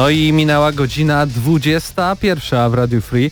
[0.00, 3.30] No i minęła godzina 21 w Radio Free.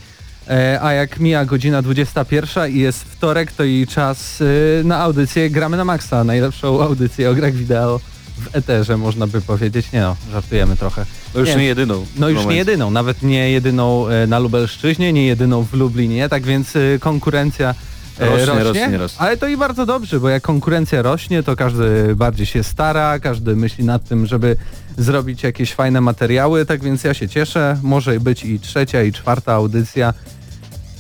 [0.49, 5.51] E, a jak mija godzina 21 i jest wtorek, to i czas y, na audycję
[5.51, 8.01] Gramy na Maxa, najlepszą audycję o grach wideo
[8.39, 9.93] w eterze, można by powiedzieć.
[9.93, 11.07] Nie no, żartujemy trochę.
[11.35, 11.65] No już nie, Nie.
[11.65, 12.07] jedyną.
[12.17, 12.51] No już Moment.
[12.51, 16.81] nie jedyną, nawet nie jedyną e, na Lubelszczyźnie, nie jedyną w Lublinie, tak więc e,
[17.01, 17.75] konkurencja
[18.19, 19.21] Rośnie, rośnie, rośnie, rośnie.
[19.21, 23.57] ale to i bardzo dobrze, bo jak konkurencja rośnie, to każdy bardziej się stara, każdy
[23.57, 24.57] myśli nad tym, żeby
[24.99, 29.53] zrobić jakieś fajne materiały, tak więc ja się cieszę, może być i trzecia, i czwarta
[29.53, 30.15] audycja.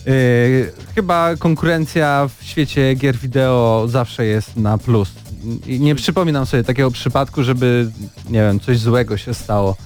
[0.06, 0.12] E,
[0.94, 5.08] chyba konkurencja w świecie gier wideo zawsze jest na plus.
[5.66, 7.90] I nie przypominam sobie takiego przypadku, żeby,
[8.30, 9.76] nie wiem, coś złego się stało.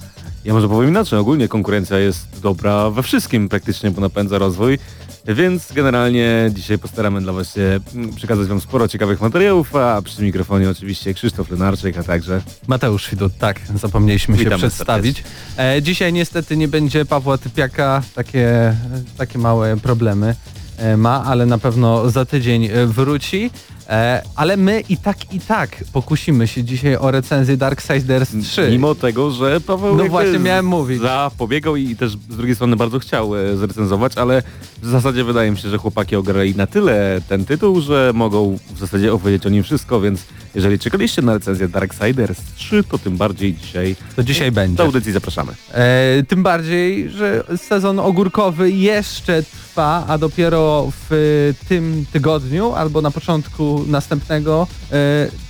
[0.45, 4.79] Ja może powiem inaczej, ogólnie konkurencja jest dobra we wszystkim praktycznie, bo napędza rozwój,
[5.27, 10.23] więc generalnie dzisiaj postaramy dla Was się mm, przekazać Wam sporo ciekawych materiałów, a przy
[10.23, 15.23] mikrofonie oczywiście Krzysztof Lenarczyk, a także Mateusz Widut, tak, zapomnieliśmy się Witamy przedstawić.
[15.57, 18.75] E, dzisiaj niestety nie będzie Pawła Typiaka, takie,
[19.17, 20.35] takie małe problemy
[20.77, 23.51] e, ma, ale na pewno za tydzień wróci.
[23.89, 28.67] E, ale my i tak, i tak pokusimy się dzisiaj o recenzję Darksiders 3.
[28.71, 31.01] mimo tego, że Paweł No właśnie miałem mówić.
[31.01, 34.43] zapobiegał i też z drugiej strony bardzo chciał e, zrecenzować, ale
[34.81, 38.79] w zasadzie wydaje mi się, że chłopaki ograli na tyle ten tytuł, że mogą w
[38.79, 40.23] zasadzie opowiedzieć o nim wszystko, więc
[40.55, 44.77] jeżeli czekaliście na recenzję Darksiders 3, to tym bardziej dzisiaj To dzisiaj będzie.
[44.77, 45.51] do audycji zapraszamy.
[45.73, 53.11] E, tym bardziej, że sezon ogórkowy jeszcze trwa, a dopiero w tym tygodniu albo na
[53.11, 54.67] początku następnego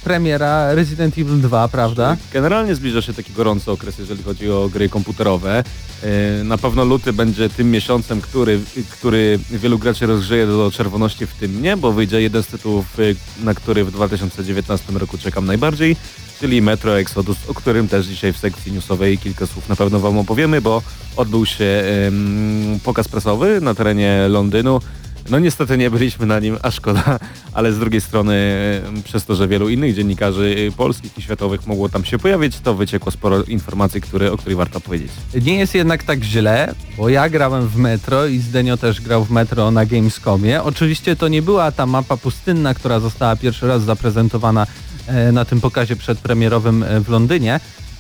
[0.04, 2.18] premiera Resident Evil 2, prawda?
[2.34, 5.64] Generalnie zbliża się taki gorący okres, jeżeli chodzi o gry komputerowe.
[6.04, 8.60] Yy, Na pewno luty będzie tym miesiącem, który,
[8.92, 13.16] który wielu graczy rozgrzeje do czerwoności w tym mnie, bo wyjdzie jeden z tytułów, yy,
[13.44, 15.96] na który w 2019 roku czekam najbardziej,
[16.40, 20.18] czyli Metro Exodus, o którym też dzisiaj w sekcji newsowej kilka słów na pewno Wam
[20.18, 20.82] opowiemy, bo
[21.16, 21.84] odbył się
[22.84, 24.80] pokaz prasowy na terenie Londynu.
[25.30, 27.20] No niestety nie byliśmy na nim, a szkoda,
[27.54, 28.34] ale z drugiej strony
[29.04, 32.76] przez to, że wielu innych dziennikarzy y, polskich i światowych mogło tam się pojawić, to
[32.76, 35.12] wyciekło sporo informacji, które, o których warto powiedzieć.
[35.42, 39.32] Nie jest jednak tak źle, bo ja grałem w Metro i Zdenio też grał w
[39.32, 40.64] Metro na Gamescomie.
[40.64, 44.68] Oczywiście to nie była ta mapa pustynna, która została pierwszy raz zaprezentowana
[45.08, 47.60] e, na tym pokazie przedpremierowym e, w Londynie,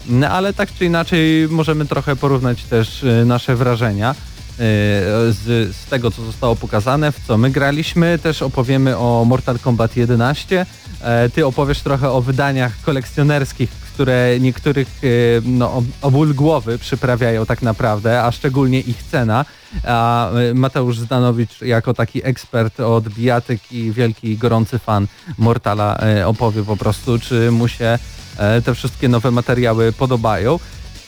[0.10, 4.16] no, ale tak czy inaczej możemy trochę porównać też e, nasze wrażenia
[4.58, 8.20] z, z tego, co zostało pokazane, w co my graliśmy.
[8.20, 10.66] Też opowiemy o Mortal Kombat 11.
[11.02, 15.08] E, Ty opowiesz trochę o wydaniach kolekcjonerskich, które niektórych e,
[15.46, 19.46] no, ob- o ból głowy przyprawiają tak naprawdę, a szczególnie ich cena.
[19.88, 25.08] A e, Mateusz Zdanowicz jako taki ekspert od bijatyk i wielki gorący fan
[25.38, 28.00] Mortala opowie po prostu, czy mu się
[28.38, 30.60] e, te wszystkie nowe materiały podobają.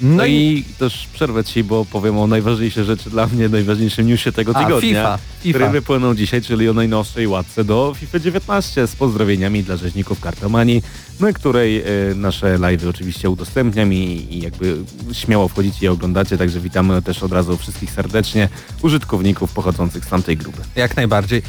[0.02, 4.32] No, No i też przerwę Ci, bo powiem o najważniejszej rzeczy dla mnie, najważniejszym newsie
[4.32, 5.70] tego A, tygodnia, FIFA, który FIFA.
[5.70, 10.84] wypłynął dzisiaj, czyli o najnowszej łatce do FIFA 19 z pozdrowieniami dla rzeźników kartomanii,
[11.20, 14.78] na której e, nasze live'y oczywiście udostępniam i, i jakby
[15.14, 18.50] śmiało wchodzicie i oglądacie, także witamy też od razu wszystkich serdecznie
[18.82, 20.62] użytkowników pochodzących z tamtej grupy.
[20.76, 21.42] Jak najbardziej.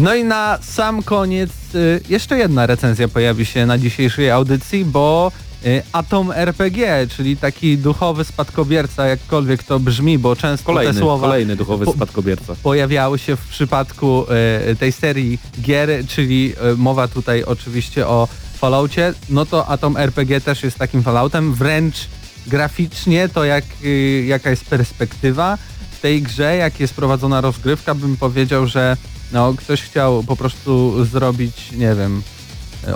[0.00, 5.32] No i na sam koniec y, jeszcze jedna recenzja pojawi się na dzisiejszej audycji, bo
[5.34, 5.51] y,
[5.92, 11.56] Atom RPG, czyli taki duchowy spadkobierca, jakkolwiek to brzmi, bo często Kolejny, te słowa kolejny
[11.56, 12.54] duchowy spadkobierca.
[12.62, 14.24] pojawiały się w przypadku
[14.70, 18.28] y, tej serii gier, czyli y, mowa tutaj oczywiście o
[18.58, 22.08] Falloutie, no to Atom RPG też jest takim Falloutem, wręcz
[22.46, 25.58] graficznie to jak, y, jaka jest perspektywa
[25.90, 28.96] w tej grze, jak jest prowadzona rozgrywka, bym powiedział, że
[29.32, 32.22] no, ktoś chciał po prostu zrobić, nie wiem,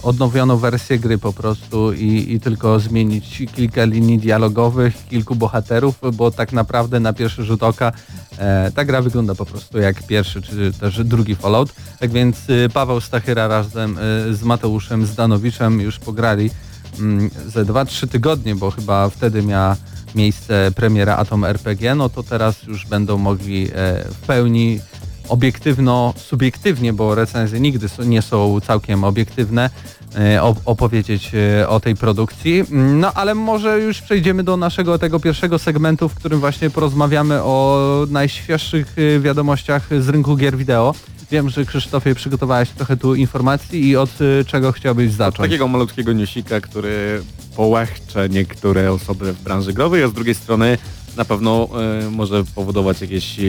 [0.03, 6.31] odnowioną wersję gry po prostu i, i tylko zmienić kilka linii dialogowych, kilku bohaterów, bo
[6.31, 7.93] tak naprawdę na pierwszy rzut oka
[8.39, 11.73] e, ta gra wygląda po prostu jak pierwszy czy też drugi Fallout.
[11.99, 16.51] Tak więc y, Paweł Stachyra razem y, z Mateuszem Zdanowiczem już pograli
[16.99, 19.77] mm, ze 2-3 tygodnie, bo chyba wtedy miała
[20.15, 24.81] miejsce premiera Atom RPG, no to teraz już będą mogli e, w pełni
[25.29, 29.71] obiektywno-subiektywnie, bo recenzje nigdy nie są całkiem obiektywne,
[30.15, 32.61] e, op- opowiedzieć e, o tej produkcji.
[32.71, 37.43] Mm, No ale może już przejdziemy do naszego tego pierwszego segmentu, w którym właśnie porozmawiamy
[37.43, 40.95] o najświeższych e, wiadomościach z rynku gier wideo.
[41.31, 44.11] Wiem, że Krzysztofie przygotowałeś trochę tu informacji i od
[44.47, 45.49] czego chciałbyś zacząć?
[45.51, 47.23] Takiego malutkiego newsika, który
[47.57, 50.79] połechcze niektóre osoby w branży growej, a z drugiej strony
[51.17, 51.69] na pewno
[52.07, 53.43] e, może powodować jakieś e,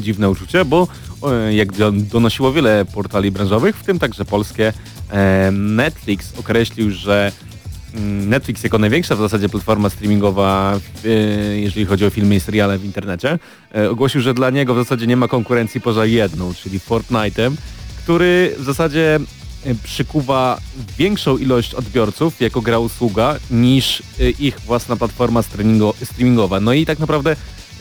[0.00, 0.88] dziwne uczucie, bo
[1.22, 4.72] e, jak don- donosiło wiele portali branżowych, w tym także polskie,
[5.10, 7.32] e, Netflix określił, że
[7.94, 11.08] mm, Netflix jako największa w zasadzie platforma streamingowa, e,
[11.60, 13.38] jeżeli chodzi o filmy i seriale w internecie,
[13.74, 17.52] e, ogłosił, że dla niego w zasadzie nie ma konkurencji poza jedną, czyli Fortnite'em,
[18.04, 19.20] który w zasadzie
[19.82, 20.60] przykuwa
[20.98, 26.60] większą ilość odbiorców jako gra usługa niż e, ich własna platforma streamingo, streamingowa.
[26.60, 27.36] No i tak naprawdę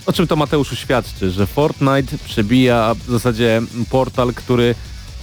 [0.05, 4.75] o czym to Mateusz świadczy, że Fortnite przebija w zasadzie portal, który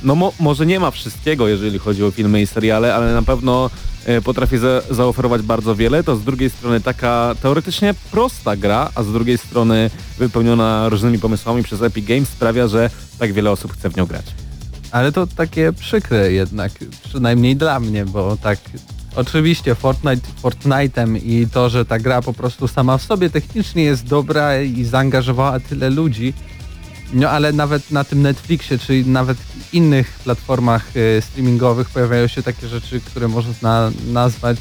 [0.02, 3.70] no mo, może nie ma wszystkiego, jeżeli chodzi o filmy i seriale, ale na pewno
[4.04, 6.04] e, potrafi za, zaoferować bardzo wiele.
[6.04, 11.62] To z drugiej strony taka teoretycznie prosta gra, a z drugiej strony wypełniona różnymi pomysłami
[11.62, 14.45] przez Epic Games sprawia, że tak wiele osób chce w nią grać.
[14.96, 16.72] Ale to takie przykre jednak,
[17.04, 18.58] przynajmniej dla mnie, bo tak
[19.16, 24.06] oczywiście Fortnite Fortnite'em i to, że ta gra po prostu sama w sobie technicznie jest
[24.06, 26.32] dobra i zaangażowała tyle ludzi,
[27.12, 29.38] no ale nawet na tym Netflixie, czy nawet
[29.72, 34.56] innych platformach e, streamingowych pojawiają się takie rzeczy, które można nazwać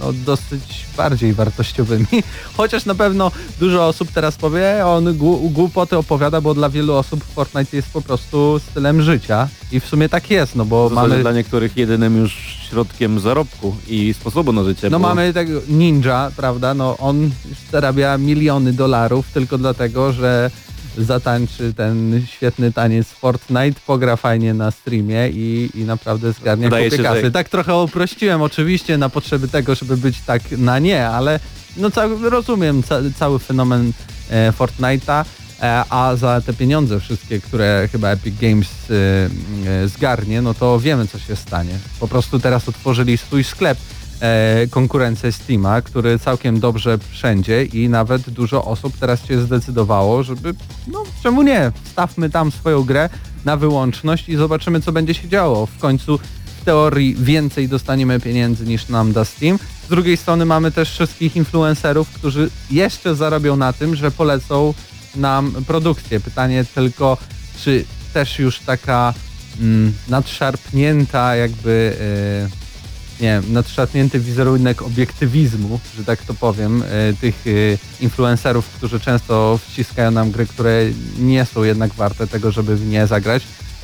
[0.00, 2.06] no, dosyć bardziej wartościowymi.
[2.56, 3.30] Chociaż na pewno
[3.60, 8.02] dużo osób teraz powie, on głu- głupoty opowiada, bo dla wielu osób Fortnite jest po
[8.02, 9.48] prostu stylem życia.
[9.72, 11.20] I w sumie tak jest, no bo mamy...
[11.20, 14.90] dla niektórych jedynym już środkiem zarobku i sposobu na życie.
[14.90, 16.74] No bo mamy tego ninja, prawda?
[16.74, 17.30] No on
[17.72, 20.50] zarabia miliony dolarów tylko dlatego, że
[20.98, 26.96] zatańczy ten świetny taniec Fortnite, pogra fajnie na streamie i, i naprawdę zgarnia kupy się,
[26.96, 27.30] że- kasy.
[27.30, 31.40] Tak trochę uprościłem oczywiście na potrzeby tego, żeby być tak na nie, ale
[31.76, 31.90] no
[32.22, 33.92] rozumiem ca cały fenomen
[34.30, 35.24] e, Fortnite'a,
[35.62, 38.94] e, a za te pieniądze wszystkie, które chyba Epic Games e,
[39.84, 41.78] e, zgarnie, no to wiemy co się stanie.
[42.00, 43.78] Po prostu teraz otworzyli swój sklep
[44.20, 50.54] e, konkurencję Steama, który całkiem dobrze wszędzie i nawet dużo osób teraz się zdecydowało, żeby,
[50.86, 53.08] no czemu nie, stawmy tam swoją grę
[53.44, 55.66] na wyłączność i zobaczymy co będzie się działo.
[55.66, 56.18] W końcu
[56.60, 59.58] w teorii więcej dostaniemy pieniędzy niż nam da Steam.
[59.86, 64.74] Z drugiej strony mamy też wszystkich influencerów, którzy jeszcze zarobią na tym, że polecą
[65.16, 66.20] nam produkcję.
[66.20, 67.16] Pytanie tylko,
[67.60, 69.14] czy też już taka
[69.60, 71.96] mm, nadszarpnięta jakby
[72.50, 72.63] e,
[73.20, 77.50] nie wiem, nadszarpnięty wizerunek obiektywizmu, że tak to powiem, e, tych e,
[78.04, 80.84] influencerów, którzy często wciskają nam gry, które
[81.18, 83.42] nie są jednak warte tego, żeby w nie zagrać,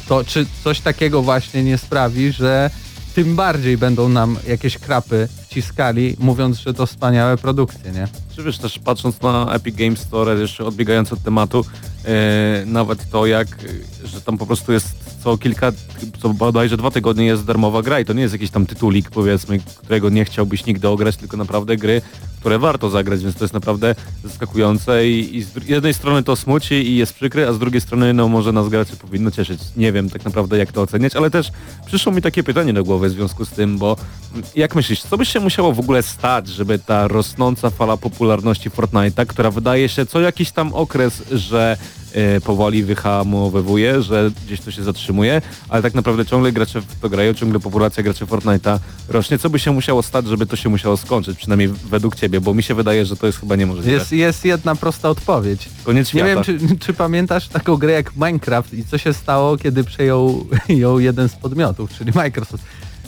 [0.08, 2.70] to czy coś takiego właśnie nie sprawi, że
[3.14, 8.08] tym bardziej będą nam jakieś krapy wciskali, mówiąc, że to wspaniałe produkcje, nie?
[8.37, 11.64] Czy wiesz, też patrząc na Epic Games Store, jeszcze odbiegając od tematu,
[12.04, 13.49] e, nawet to jak,
[14.04, 15.72] że tam po prostu jest co kilka,
[16.22, 19.58] co bodajże dwa tygodnie jest darmowa gra i to nie jest jakiś tam tytulik powiedzmy,
[19.58, 22.02] którego nie chciałbyś nigdy ograć, tylko naprawdę gry,
[22.40, 26.74] które warto zagrać, więc to jest naprawdę zaskakujące i, i z jednej strony to smuci
[26.74, 29.60] i jest przykre, a z drugiej strony no może nas gracze powinno cieszyć.
[29.76, 31.50] Nie wiem tak naprawdę jak to oceniać, ale też
[31.86, 33.96] przyszło mi takie pytanie do głowy w związku z tym, bo
[34.32, 38.70] mm, jak myślisz, co by się musiało w ogóle stać, żeby ta rosnąca fala popularności
[38.70, 41.76] Fortnite'a, która wydaje się co jakiś tam okres, że
[42.45, 47.35] powoli wyhamowywuje, że gdzieś to się zatrzymuje, ale tak naprawdę ciągle gracze w to grają,
[47.35, 49.38] ciągle populacja graczy Fortnite'a rośnie.
[49.38, 52.62] Co by się musiało stać, żeby to się musiało skończyć, przynajmniej według ciebie, bo mi
[52.62, 53.90] się wydaje, że to jest chyba niemożliwe.
[53.90, 55.69] Jest, jest jedna prosta odpowiedź.
[55.85, 56.43] Koniec Nie świata.
[56.43, 60.99] wiem, czy, czy pamiętasz taką grę jak Minecraft i co się stało, kiedy przejął ją
[60.99, 62.64] jeden z podmiotów, czyli Microsoft.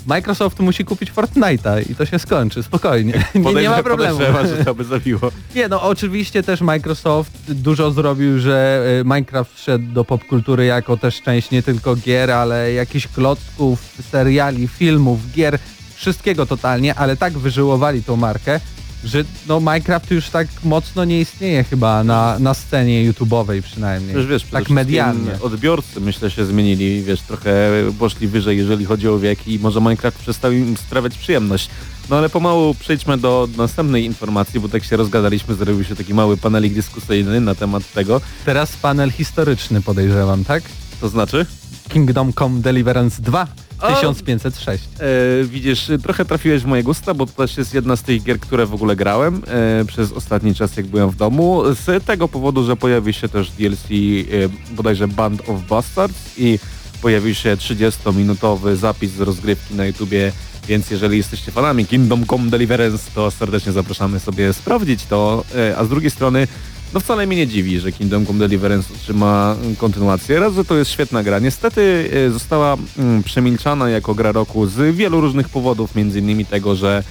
[0.06, 3.24] Microsoft musi kupić Fortnite'a i to się skończy, spokojnie.
[3.34, 4.18] Nie, nie ma problemu.
[4.58, 5.20] Że to by zabiło.
[5.56, 11.22] Nie, no oczywiście też Microsoft dużo zrobił, że y, Minecraft wszedł do popkultury jako też
[11.22, 13.80] część nie tylko gier, ale jakichś klocków,
[14.10, 15.58] seriali, filmów, gier,
[15.94, 18.60] wszystkiego totalnie, ale tak wyżyłowali tą markę,
[19.04, 24.26] że no Minecraft już tak mocno nie istnieje chyba na, na scenie YouTube'owej przynajmniej.
[24.26, 25.40] Wiesz, przede tak medialnie.
[25.40, 30.18] Odbiorcy myślę się zmienili, wiesz, trochę poszli wyżej, jeżeli chodzi o wiek i może Minecraft
[30.18, 31.70] przestał im sprawiać przyjemność.
[32.10, 36.36] No ale pomału przejdźmy do następnej informacji, bo tak się rozgadaliśmy, zrobił się taki mały
[36.36, 38.20] panelik dyskusyjny na temat tego.
[38.44, 40.62] Teraz panel historyczny podejrzewam, tak?
[41.00, 41.46] To znaczy?
[41.88, 43.46] Kingdom Come Deliverance 2 A-
[43.88, 44.84] 1506.
[45.00, 48.40] E, widzisz, trochę trafiłeś w moje gusta, bo to też jest jedna z tych gier,
[48.40, 51.62] które w ogóle grałem e, przez ostatni czas, jak byłem w domu.
[51.74, 56.58] Z tego powodu, że pojawi się też DLC e, bodajże Band of Bastards i
[57.02, 60.32] pojawił się 30-minutowy zapis z rozgrywki na YouTubie,
[60.68, 65.44] więc jeżeli jesteście fanami Kingdom Come Deliverance, to serdecznie zapraszamy sobie sprawdzić to.
[65.54, 66.46] E, a z drugiej strony
[66.94, 70.40] no wcale mnie nie dziwi, że Kingdom Come Deliverance otrzyma kontynuację.
[70.40, 71.38] Raz, że to jest świetna gra.
[71.38, 76.76] Niestety e, została mm, przemilczana jako gra roku z wielu różnych powodów, między innymi tego,
[76.76, 77.02] że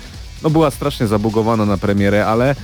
[0.43, 2.55] no, była strasznie zabugowana na premierę, ale e,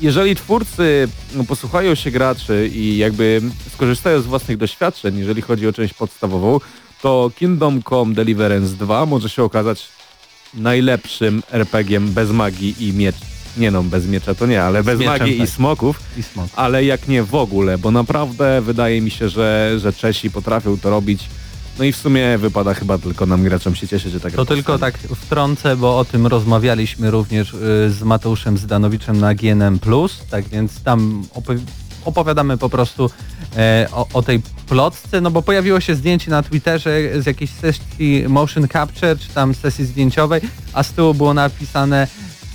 [0.00, 3.42] jeżeli twórcy no, posłuchają się graczy i jakby
[3.74, 6.60] skorzystają z własnych doświadczeń, jeżeli chodzi o część podstawową,
[7.02, 9.88] to Kingdom Come Deliverance 2 może się okazać
[10.54, 13.41] najlepszym RPG-iem bez magii i miecz.
[13.56, 15.48] Nie no, bez miecza to nie, ale bez mieczem, magii i tak.
[15.48, 16.46] smoków I smok.
[16.56, 20.90] ale jak nie w ogóle, bo naprawdę wydaje mi się, że, że Czesi potrafią to
[20.90, 21.28] robić.
[21.78, 24.78] No i w sumie wypada chyba tylko nam graczom się cieszyć, że tak To tylko
[24.78, 27.58] tak wtrącę, bo o tym rozmawialiśmy również y,
[27.90, 29.78] z Mateuszem Zdanowiczem na GNM+,
[30.30, 31.58] tak więc tam opo-
[32.04, 33.10] opowiadamy po prostu
[33.56, 38.24] e, o, o tej plotce, no bo pojawiło się zdjęcie na Twitterze z jakiejś sesji
[38.28, 40.40] motion capture, czy tam sesji zdjęciowej,
[40.72, 42.06] a z tyłu było napisane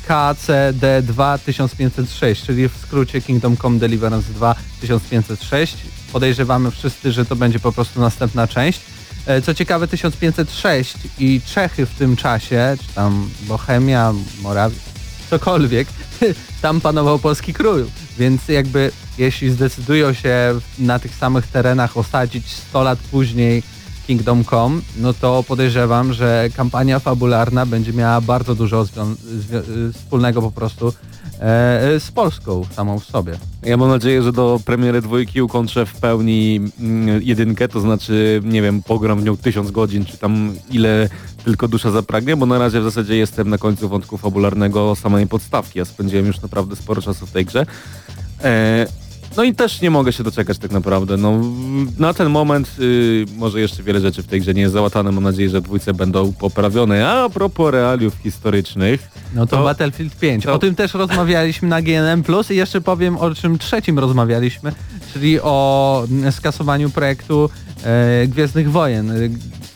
[0.08, 5.78] KCD2 1506, czyli w skrócie Kingdom Come Deliverance 2 1506.
[6.14, 8.82] Podejrzewamy wszyscy, że to będzie po prostu następna część.
[9.26, 14.80] E, Co ciekawe 1506 i Czechy w tym czasie, czy tam Bohemia, Morawia,
[15.30, 15.88] cokolwiek,
[16.62, 17.86] tam panował polski król,
[18.18, 23.64] więc jakby jeśli zdecydują się na tych samych terenach osadzić 100 lat później
[24.08, 28.86] Kingdom Come, no to podejrzewam, że kampania fabularna będzie miała bardzo dużo
[29.94, 30.94] wspólnego po prostu
[31.40, 33.38] e, z Polską samą w sobie.
[33.64, 38.62] Ja mam nadzieję, że do premiery dwójki ukończę w pełni mm, jedynkę, to znaczy, nie
[38.62, 41.10] wiem, pogram w nią tysiąc godzin, czy tam ile
[41.46, 45.80] tylko dusza zapragnie, bo na razie w zasadzie jestem na końcu wątku fabularnego samej podstawki.
[45.80, 47.66] Ja spędziłem już naprawdę sporo czasu w tej grze.
[48.44, 48.88] E,
[49.38, 51.18] no i też nie mogę się doczekać tak naprawdę.
[51.18, 51.40] No,
[52.00, 55.12] na ten moment y, może jeszcze wiele rzeczy w tej grze nie jest załatane.
[55.12, 57.10] Mam nadzieję, że dwójce będą poprawione.
[57.10, 60.44] A propos realiów historycznych, No to, To- Battlefield 5.
[60.44, 64.72] to- O tym też rozmawialiśmy na GNM+, i jeszcze powiem o czym trzecim rozmawialiśmy,
[65.14, 67.50] czyli o skasowaniu projektu
[67.84, 69.12] e, Gwiezdnych Wojen,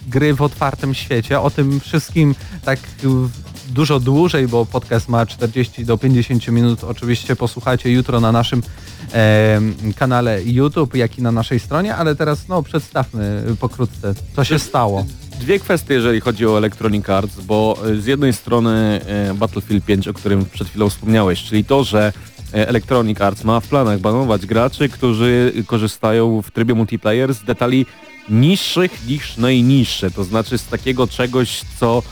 [0.07, 1.39] gry w otwartym świecie.
[1.41, 2.79] O tym wszystkim tak
[3.73, 6.83] dużo dłużej, bo podcast ma 40 do 50 minut.
[6.83, 8.63] Oczywiście posłuchajcie jutro na naszym
[9.13, 9.61] e,
[9.95, 15.05] kanale YouTube, jak i na naszej stronie, ale teraz no przedstawmy pokrótce, co się stało.
[15.39, 20.07] Dwie kwestie, jeżeli chodzi o Electronic Arts, bo e, z jednej strony e, Battlefield 5,
[20.07, 22.13] o którym przed chwilą wspomniałeś, czyli to, że
[22.53, 27.85] e, Electronic Arts ma w planach banować graczy, którzy korzystają w trybie multiplayer z detali
[28.29, 32.03] niższych niż najniższe, to znaczy z takiego czegoś, co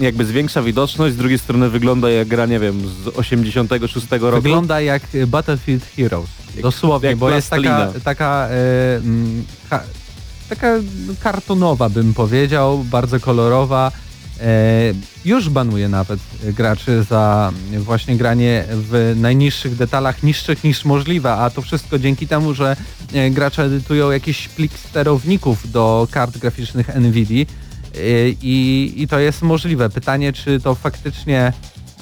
[0.00, 4.42] jakby zwiększa widoczność, z drugiej strony wygląda jak gra, nie wiem, z 86 roku.
[4.42, 6.30] Wygląda jak y, Battlefield Heroes.
[6.62, 9.82] Dosłownie, jak bo jest taka, taka, e, mm, ka,
[10.48, 10.74] taka
[11.20, 13.92] kartonowa bym powiedział, bardzo kolorowa.
[14.40, 21.50] E, już banuje nawet graczy za właśnie granie w najniższych detalach, niższych niż możliwe, a
[21.50, 22.76] to wszystko dzięki temu, że
[23.12, 27.67] e, gracze edytują jakiś plik sterowników do kart graficznych NVIDIA e,
[28.42, 29.90] i, i to jest możliwe.
[29.90, 31.52] Pytanie, czy to faktycznie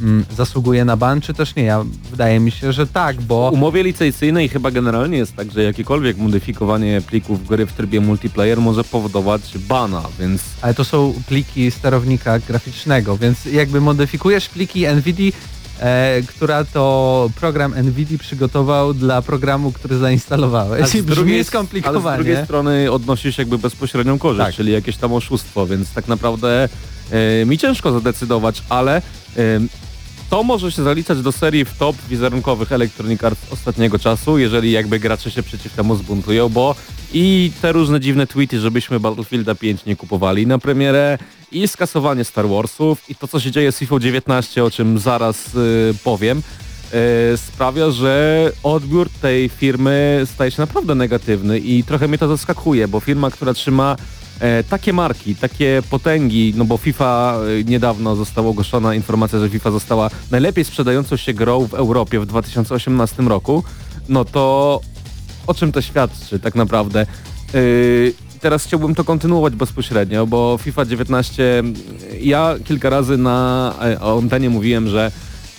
[0.01, 1.63] mm, zasługuje na ban, czy też nie.
[1.63, 5.63] Ja, wydaje mi się, że tak, bo W umowie licencyjnej chyba generalnie jest tak, że
[5.63, 11.71] jakiekolwiek modyfikowanie plików gry w trybie multiplayer może powodować bana, więc ale to są pliki
[11.71, 15.33] sterownika graficznego, więc jakby modyfikujesz pliki NVIDIA,
[15.81, 20.95] e, która to program NVIDIA przygotował dla programu, który zainstalowałeś.
[20.95, 22.25] I brzmi ale z skomplikowanie.
[22.25, 24.55] drugiej strony odnosisz jakby bezpośrednią korzyść, Tak.
[24.55, 26.69] czyli jakieś tam oszustwo, więc tak naprawdę
[27.11, 29.03] e, mi ciężko zadecydować, ale e,
[30.31, 34.99] to może się zaliczać do serii w top wizerunkowych Electronic Arts ostatniego czasu, jeżeli jakby
[34.99, 36.75] gracze się przeciw temu zbuntują, bo
[37.13, 41.19] i te różne dziwne tweety, żebyśmy Battlefielda 5 nie kupowali na premierę
[41.53, 45.55] i skasowanie Star Warsów i to co się dzieje z FIFA 19, o czym zaraz
[45.55, 46.39] y, powiem,
[47.35, 52.89] y, sprawia, że odbiór tej firmy staje się naprawdę negatywny i trochę mnie to zaskakuje,
[52.89, 53.97] bo firma, która trzyma
[54.41, 59.71] e, takie marki, takie potęgi, no bo FIFA e, niedawno została ogłoszona informacja, że FIFA
[59.71, 63.65] została najlepiej sprzedającą się grą w Europie w 2018 roku,
[64.09, 64.81] no to
[65.47, 67.07] o czym to świadczy tak naprawdę?
[67.55, 68.15] Yy,
[68.47, 71.63] teraz chciałbym to kontynuować bezpośrednio, bo FIFA 19,
[72.21, 75.13] ja kilka razy na e, antenie mówiłem, że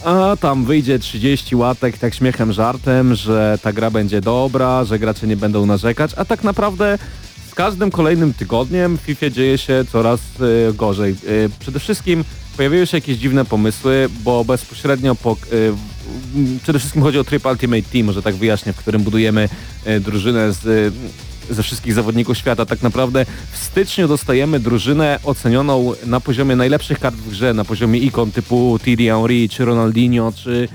[0.06, 5.28] a tam wyjdzie 30 łatek tak śmiechem, żartem, że ta gra będzie dobra, że gracze
[5.28, 6.98] nie będą narzekać, a tak naprawdę
[7.52, 10.20] z każdym kolejnym tygodniem w FIFA dzieje się coraz
[10.70, 11.16] y, gorzej.
[11.28, 12.24] Y, przede wszystkim
[12.58, 15.74] pojawiają się jakieś dziwne pomysły, bo bezpośrednio po, y,
[16.64, 19.50] przede wszystkim chodzi o Trip Ultimate Team, że tak wyjaśnię, w którym budujemy
[20.00, 20.94] drużynę z
[21.50, 22.66] ze wszystkich zawodników świata.
[22.66, 28.00] Tak naprawdę w styczniu dostajemy drużynę ocenioną na poziomie najlepszych kart w grze, na poziomie
[28.00, 30.68] ikon typu Thierry Henry, czy Ronaldinho, czy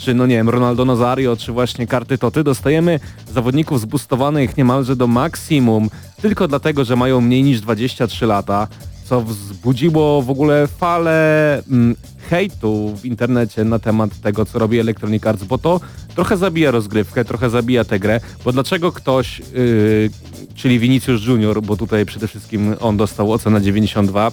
[0.00, 3.00] czy no nie wiem, Ronaldo Nazario, czy właśnie karty Toty, dostajemy
[3.34, 5.90] zawodników zbustowanych niemalże do maksimum,
[6.22, 8.68] tylko dlatego, że mają mniej niż 23 lata,
[9.10, 11.96] co wzbudziło w ogóle falę mm,
[12.28, 15.80] hejtu w internecie na temat tego, co robi Electronic Arts, bo to
[16.14, 20.10] trochę zabija rozgrywkę, trochę zabija tę grę, bo dlaczego ktoś, yy,
[20.54, 24.32] czyli Vinicius Junior, bo tutaj przede wszystkim on dostał ocenę 92,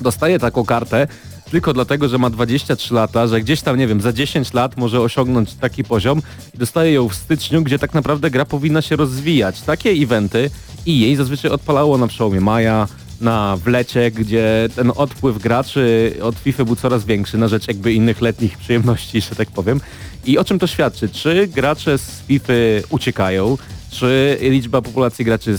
[0.00, 1.06] dostaje taką kartę,
[1.50, 5.00] tylko dlatego, że ma 23 lata, że gdzieś tam, nie wiem, za 10 lat może
[5.00, 6.22] osiągnąć taki poziom
[6.54, 9.62] i dostaje ją w styczniu, gdzie tak naprawdę gra powinna się rozwijać.
[9.62, 10.50] Takie eventy
[10.86, 12.88] i jej zazwyczaj odpalało na przełomie maja,
[13.20, 18.20] na wlecie, gdzie ten odpływ graczy od FIFA był coraz większy na rzecz jakby innych
[18.20, 19.80] letnich przyjemności, że tak powiem.
[20.24, 21.08] I o czym to świadczy?
[21.08, 22.52] Czy gracze z FIFA
[22.90, 23.58] uciekają?
[23.90, 25.58] Czy liczba populacji graczy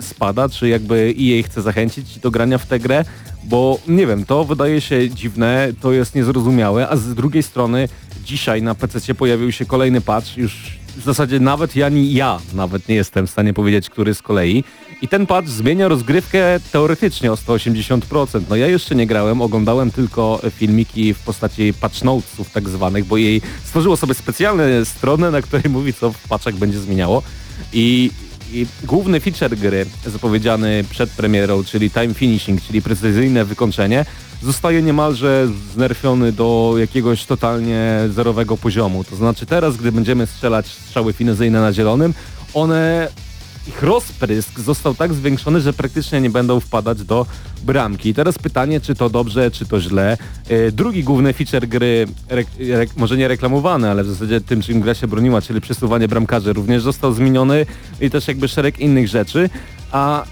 [0.00, 0.48] spada?
[0.48, 3.04] Czy jakby EA chce zachęcić do grania w tę grę?
[3.44, 7.88] Bo nie wiem, to wydaje się dziwne, to jest niezrozumiałe, a z drugiej strony
[8.24, 12.94] dzisiaj na PC pojawił się kolejny patch, już w zasadzie nawet ja, ja nawet nie
[12.94, 14.64] jestem w stanie powiedzieć, który z kolei.
[15.02, 18.40] I ten patch zmienia rozgrywkę teoretycznie o 180%.
[18.50, 23.16] No ja jeszcze nie grałem, oglądałem tylko filmiki w postaci patch notesów tak zwanych, bo
[23.16, 27.22] jej stworzyło sobie specjalne strony, na której mówi, co w patchach będzie zmieniało.
[27.72, 28.10] I
[28.52, 34.04] i główny feature gry zapowiedziany przed premierą, czyli time finishing, czyli precyzyjne wykończenie,
[34.42, 39.04] zostaje niemalże znerfiony do jakiegoś totalnie zerowego poziomu.
[39.04, 42.14] To znaczy teraz, gdy będziemy strzelać strzały finezyjne na zielonym,
[42.54, 43.08] one
[43.68, 47.26] ich rozprysk został tak zwiększony, że praktycznie nie będą wpadać do
[47.64, 48.08] bramki.
[48.08, 50.16] I teraz pytanie, czy to dobrze, czy to źle.
[50.48, 52.06] E, drugi główny feature gry,
[52.96, 56.82] może nie reklamowany, ale w zasadzie tym, czym gra się broniła, czyli przesuwanie bramkarzy, również
[56.82, 57.66] został zmieniony
[58.00, 59.50] i też jakby szereg innych rzeczy.
[59.92, 60.24] A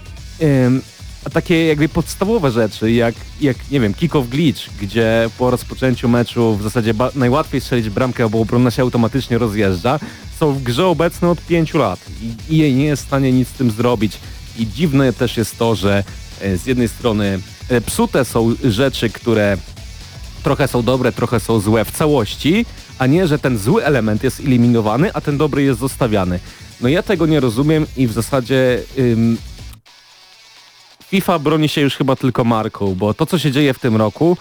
[1.29, 6.63] takie jakby podstawowe rzeczy, jak, jak nie wiem, kick-off glitch, gdzie po rozpoczęciu meczu w
[6.63, 9.99] zasadzie najłatwiej strzelić bramkę, bo obrona się automatycznie rozjeżdża,
[10.39, 11.99] są w grze obecne od 5 lat
[12.49, 14.17] i jej nie jest w stanie nic z tym zrobić.
[14.57, 16.03] I dziwne też jest to, że
[16.41, 19.57] e, z jednej strony e, psute są rzeczy, które
[20.43, 22.65] trochę są dobre, trochę są złe w całości,
[22.99, 26.39] a nie, że ten zły element jest eliminowany, a ten dobry jest zostawiany.
[26.81, 28.83] No ja tego nie rozumiem i w zasadzie
[31.11, 34.37] FIFA broni się już chyba tylko marką, bo to co się dzieje w tym roku,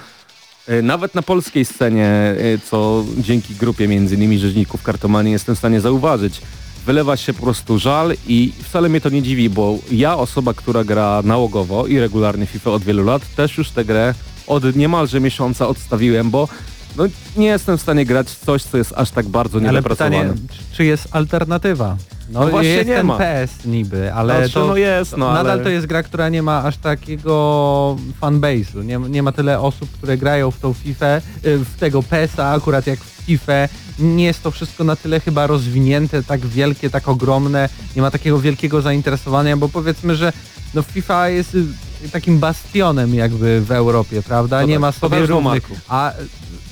[0.68, 5.58] y, nawet na polskiej scenie, y, co dzięki grupie między innymi rzeźników kartomanii jestem w
[5.58, 6.40] stanie zauważyć,
[6.86, 10.84] wylewa się po prostu żal i wcale mnie to nie dziwi, bo ja, osoba, która
[10.84, 14.14] gra nałogowo i regularnie FIFA od wielu lat, też już tę grę
[14.46, 16.48] od niemalże miesiąca odstawiłem, bo
[16.96, 17.04] no,
[17.36, 20.18] nie jestem w stanie grać coś, co jest aż tak bardzo niedopracowane.
[20.18, 21.96] Ale pytanie, czy jest alternatywa?
[22.30, 23.18] No, no właśnie jest nie ten ma.
[23.18, 25.62] PS niby, ale znaczy, to, no jest, no, nadal ale...
[25.62, 28.84] to jest gra, która nie ma aż takiego fanbase'u.
[28.84, 31.20] Nie, nie ma tyle osób, które grają w tą FIFA, y,
[31.58, 33.52] w tego PS-a akurat jak w FIFA.
[33.98, 37.68] Nie jest to wszystko na tyle chyba rozwinięte, tak wielkie, tak ogromne.
[37.96, 40.32] Nie ma takiego wielkiego zainteresowania, bo powiedzmy, że
[40.74, 41.64] no FIFA jest y,
[42.12, 44.60] takim bastionem jakby w Europie, prawda?
[44.60, 45.70] No nie tak, ma sobie równych.
[45.88, 46.12] A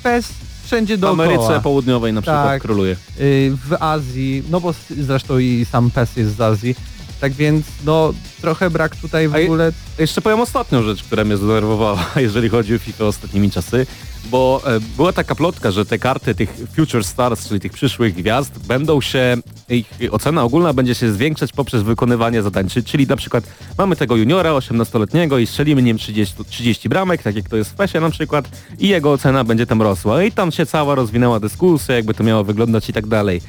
[0.02, 0.28] PES
[0.64, 1.28] wszędzie dookoła.
[1.28, 2.96] W Ameryce Południowej na przykład tak, króluje.
[3.20, 6.74] Y, w Azji, no bo zresztą i sam PES jest z Azji.
[7.20, 9.72] Tak więc no trochę brak tutaj w A ogóle...
[9.98, 13.86] Jeszcze powiem ostatnią rzecz, która mnie zdenerwowała, jeżeli chodzi o FIFA ostatnimi czasy
[14.30, 18.58] bo e, była taka plotka, że te karty tych Future Stars, czyli tych przyszłych gwiazd,
[18.66, 19.36] będą się,
[19.68, 23.44] ich ocena ogólna będzie się zwiększać poprzez wykonywanie zadań, czyli na przykład
[23.78, 27.74] mamy tego juniora 18-letniego i strzelimy nim 30, 30 bramek, tak jak to jest w
[27.74, 30.24] PESie na przykład i jego ocena będzie tam rosła.
[30.24, 33.40] I tam się cała rozwinęła dyskusja, jakby to miało wyglądać i tak dalej.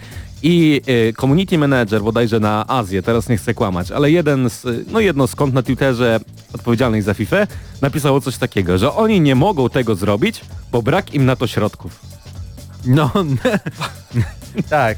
[0.44, 5.00] I y, community manager bodajże na Azję, teraz nie chcę kłamać, ale jeden z, no
[5.00, 6.20] jedno kont na Twitterze
[6.54, 7.48] odpowiedzialnych za FIFA
[7.82, 12.00] napisało coś takiego, że oni nie mogą tego zrobić, bo brak im na to środków.
[12.86, 13.12] No,
[14.70, 14.98] tak.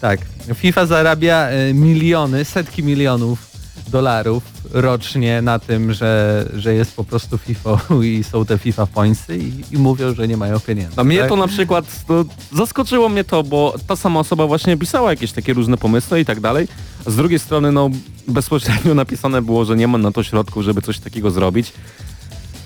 [0.00, 0.20] Tak.
[0.54, 3.51] FIFA zarabia e, miliony, setki milionów
[3.92, 9.38] dolarów rocznie na tym, że, że jest po prostu FIFA i są te FIFA pointsy
[9.38, 10.92] i, i mówią, że nie mają pieniędzy.
[10.96, 11.28] A mnie tak?
[11.28, 15.54] to na przykład, to zaskoczyło mnie to, bo ta sama osoba właśnie pisała jakieś takie
[15.54, 16.68] różne pomysły i tak dalej.
[17.06, 17.90] A z drugiej strony, no
[18.28, 21.72] bezpośrednio napisane było, że nie ma na to środków, żeby coś takiego zrobić.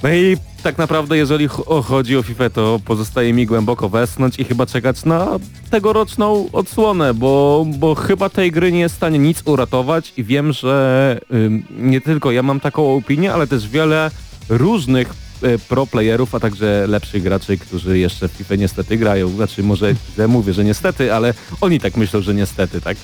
[0.03, 1.49] No i tak naprawdę, jeżeli
[1.85, 5.27] chodzi o FIFA, to pozostaje mi głęboko wesnąć i chyba czekać na
[5.71, 10.53] tegoroczną odsłonę, bo, bo chyba tej gry nie jest w stanie nic uratować i wiem,
[10.53, 11.21] że
[11.79, 14.11] nie tylko ja mam taką opinię, ale też wiele
[14.49, 19.29] różnych y, pro playerów, a także lepszych graczy, którzy jeszcze w FIFA niestety grają.
[19.29, 19.95] Znaczy może
[20.29, 22.97] mówię, że niestety, ale oni tak myślą, że niestety, tak?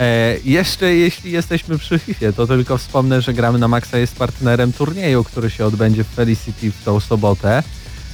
[0.00, 4.72] E, jeszcze jeśli jesteśmy przy FIFA, to tylko wspomnę, że gramy na Maxa jest partnerem
[4.72, 7.62] turnieju, który się odbędzie w Felicity w tą sobotę.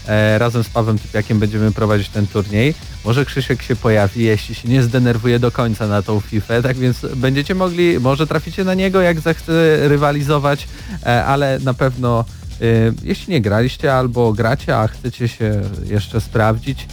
[0.09, 2.75] E, razem z Pawem Typiakiem będziemy prowadzić ten turniej.
[3.05, 7.07] Może Krzysiek się pojawi, jeśli się nie zdenerwuje do końca na tą FIFA, tak więc
[7.17, 9.53] będziecie mogli, może traficie na niego, jak zechce
[9.89, 10.69] rywalizować,
[11.07, 12.25] e, ale na pewno
[12.61, 12.65] e,
[13.03, 16.87] jeśli nie graliście albo gracie, a chcecie się jeszcze sprawdzić,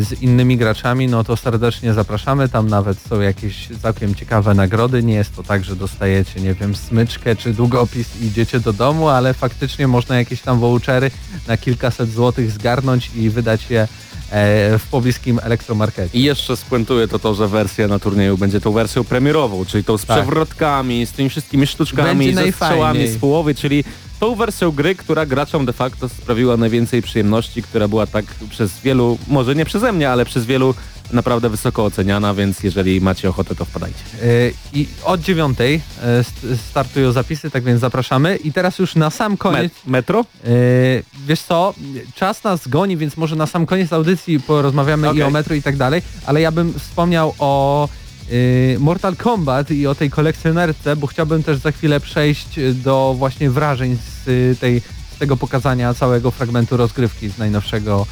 [0.00, 2.48] z innymi graczami, no to serdecznie zapraszamy.
[2.48, 5.02] Tam nawet są jakieś całkiem ciekawe nagrody.
[5.02, 9.08] Nie jest to tak, że dostajecie, nie wiem, smyczkę czy długopis i idziecie do domu,
[9.08, 11.10] ale faktycznie można jakieś tam vouchery
[11.48, 13.88] na kilkaset złotych zgarnąć i wydać je e,
[14.78, 16.18] w pobliskim elektromarkecie.
[16.18, 19.98] I jeszcze spuentuję to to, że wersja na turnieju będzie tą wersją premierową, czyli tą
[19.98, 20.16] z Tak.
[20.16, 23.84] przewrotkami, z tymi wszystkimi sztuczkami, Będzie ze strzałami z połowy, czyli
[24.20, 29.18] tą wersją gry, która graczom de facto sprawiła najwięcej przyjemności, która była tak przez wielu,
[29.28, 30.74] może nie przeze mnie, ale przez wielu
[31.12, 33.98] naprawdę wysoko oceniana, więc jeżeli macie ochotę, to wpadajcie.
[34.22, 34.26] E,
[34.72, 38.36] I od dziewiątej e, st- startują zapisy, tak więc zapraszamy.
[38.36, 40.24] I teraz już na sam koniec metro?
[40.44, 40.50] Yy,
[41.26, 41.74] wiesz co,
[42.14, 45.22] czas nas goni, więc może na sam koniec audycji porozmawiamy i Okej.
[45.22, 47.88] o metro i tak dalej, ale ja bym wspomniał o
[48.78, 53.96] Mortal Kombat i o tej kolekcjonerce, bo chciałbym też za chwilę przejść do właśnie wrażeń
[53.96, 54.82] z y, tej
[55.16, 58.06] z tego pokazania całego fragmentu rozgrywki z najnowszego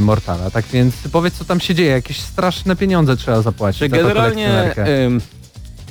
[0.00, 0.50] Mortala.
[0.50, 4.74] Tak więc powiedz co tam się dzieje, jakieś straszne pieniądze trzeba zapłacić generalnie
[5.06, 5.20] ym,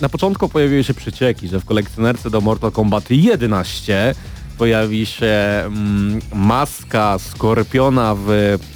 [0.01, 4.15] na początku pojawiły się przecieki, że w kolekcjonerce do Mortal Kombat 11
[4.57, 8.27] pojawi się mm, maska Skorpiona w,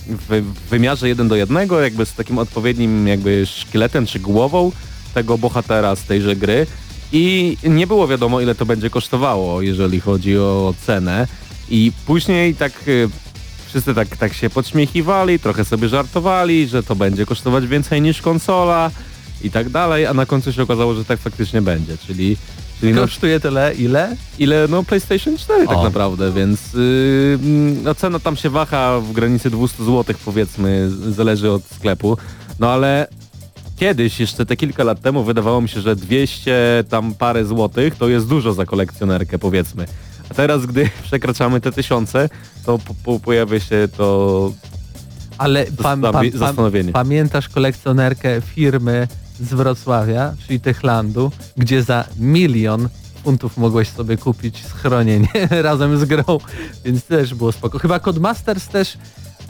[0.08, 4.72] w, w wymiarze 1 do 1, jakby z takim odpowiednim jakby szkieletem czy głową
[5.14, 6.68] tego bohatera z tejże gry
[7.12, 11.28] i nie było wiadomo ile to będzie kosztowało, jeżeli chodzi o cenę
[11.70, 13.10] i później tak y,
[13.68, 18.92] wszyscy tak, tak się podśmiechiwali, trochę sobie żartowali, że to będzie kosztować więcej niż konsola
[19.44, 22.38] i tak dalej, a na końcu się okazało, że tak faktycznie będzie, czyli,
[22.80, 24.16] czyli no, Kosztuje tyle ile?
[24.40, 25.84] ile no PlayStation 4 tak O.
[25.84, 27.40] naprawdę, więc yy,
[27.84, 32.18] no cena tam się waha w granicy 200 zł powiedzmy, zależy od sklepu,
[32.60, 33.08] no ale
[33.76, 38.10] kiedyś, jeszcze te kilka lat temu wydawało mi się, że 200 tam parę złotych to
[38.10, 39.86] jest dużo za kolekcjonerkę powiedzmy.
[40.30, 42.30] A teraz, gdy przekraczamy te tysiące,
[42.66, 44.52] to po, po, pojawia się to
[45.38, 46.56] Ale pam, pam, pam,
[46.94, 49.08] pamiętasz kolekcjonerkę firmy
[49.40, 52.90] z Wrocławia, czyli Techlandu, gdzie za milion
[53.24, 56.38] funtów mogłeś sobie kupić schronienie razem z grą,
[56.86, 57.80] więc też było spoko.
[57.80, 58.98] Chyba Codemasters też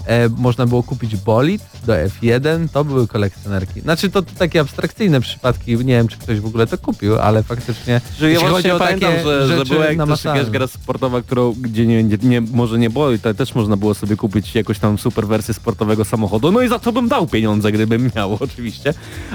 [0.05, 3.81] e, można było kupić bolid do F1, to były kolekcjonerki.
[3.81, 7.43] Znaczy to, to takie abstrakcyjne przypadki, nie wiem czy ktoś w ogóle to kupił, ale
[7.43, 11.85] faktycznie Że ja właśnie pamiętam, że, że była jak też jakaś gra sportowa, którą, gdzie
[11.85, 15.27] nie, nie, nie, może nie boli, to też można było sobie kupić jakąś tam super
[15.27, 16.51] wersję sportowego samochodu.
[16.51, 18.93] No i za to bym dał pieniądze, gdybym miał oczywiście.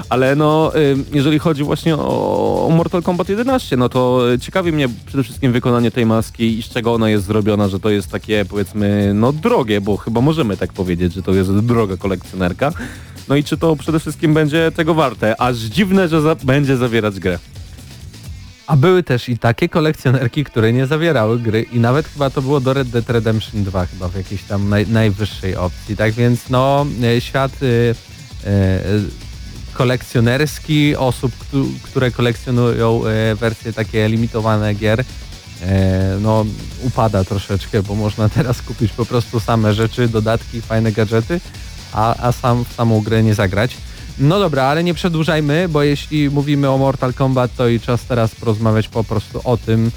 [0.09, 0.71] Ale no,
[1.13, 5.51] jeżeli chodzi właśnie o, o Mortal Kombat 11, no to y, ciekawi mnie przede wszystkim
[5.51, 9.33] wykonanie tej maski i z czego ona jest zrobiona, że to jest takie powiedzmy, no
[9.33, 12.71] drogie, bo chyba możemy tak powiedzieć, że to jest droga kolekcjonerka.
[13.27, 15.41] No i czy to przede wszystkim będzie tego warte?
[15.41, 17.39] Aż dziwne, że za, będzie zawierać grę.
[18.67, 22.59] A były też i takie kolekcjonerki, które nie zawierały gry i nawet chyba to było
[22.59, 25.97] do Red Dead Redemption 2 chyba w jakiejś tam naj, najwyższej opcji.
[25.97, 27.95] Tak więc no e, świat y,
[28.45, 28.79] e,
[29.73, 35.03] kolekcjonerski osób, któ- które kolekcjonują e, wersje takie limitowane gier
[36.19, 36.45] no
[36.83, 41.41] upada troszeczkę, bo można teraz kupić po prostu same rzeczy, dodatki, fajne gadżety,
[41.93, 43.77] a, a sam w samą grę nie zagrać.
[44.19, 48.35] No dobra, ale nie przedłużajmy, bo jeśli mówimy o Mortal Kombat, to i czas teraz
[48.35, 49.91] porozmawiać po prostu o tym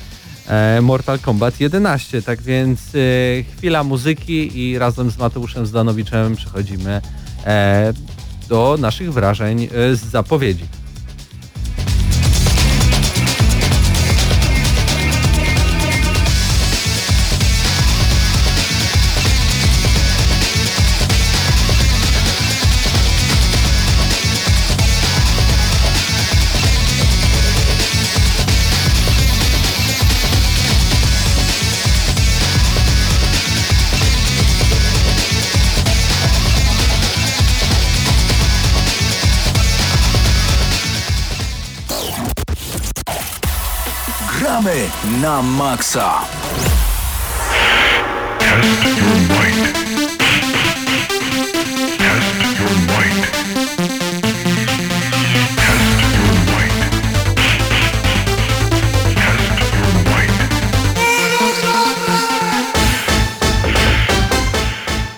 [0.48, 2.22] e, Mortal Kombat 11.
[2.22, 2.98] Tak więc e,
[3.56, 7.00] chwila muzyki i razem z Mateuszem Zdanowiczem przechodzimy
[7.46, 7.92] e,
[8.48, 10.81] do naszych wrażeń z zapowiedzi.
[45.20, 46.20] Na maksa.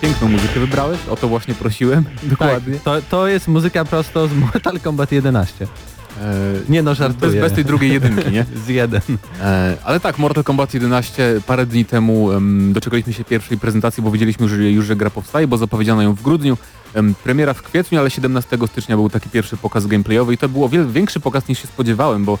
[0.01, 2.05] Piękną muzykę wybrałeś, o to właśnie prosiłem.
[2.23, 2.73] Dokładnie.
[2.73, 5.67] Tak, to, to jest muzyka prosto z Mortal Kombat 11.
[6.21, 7.31] E, Nie no, żartuję.
[7.31, 8.45] bez, bez tej drugiej jedynki, nie?
[8.65, 9.01] z jeden.
[9.41, 14.11] E, ale tak, Mortal Kombat 11 parę dni temu um, doczekaliśmy się pierwszej prezentacji, bo
[14.11, 16.57] wiedzieliśmy że już, że gra powstaje, bo zapowiedziano ją w grudniu.
[16.95, 20.69] Um, premiera w kwietniu, ale 17 stycznia był taki pierwszy pokaz gameplayowy i to było
[20.69, 22.39] wiele większy pokaz niż się spodziewałem, bo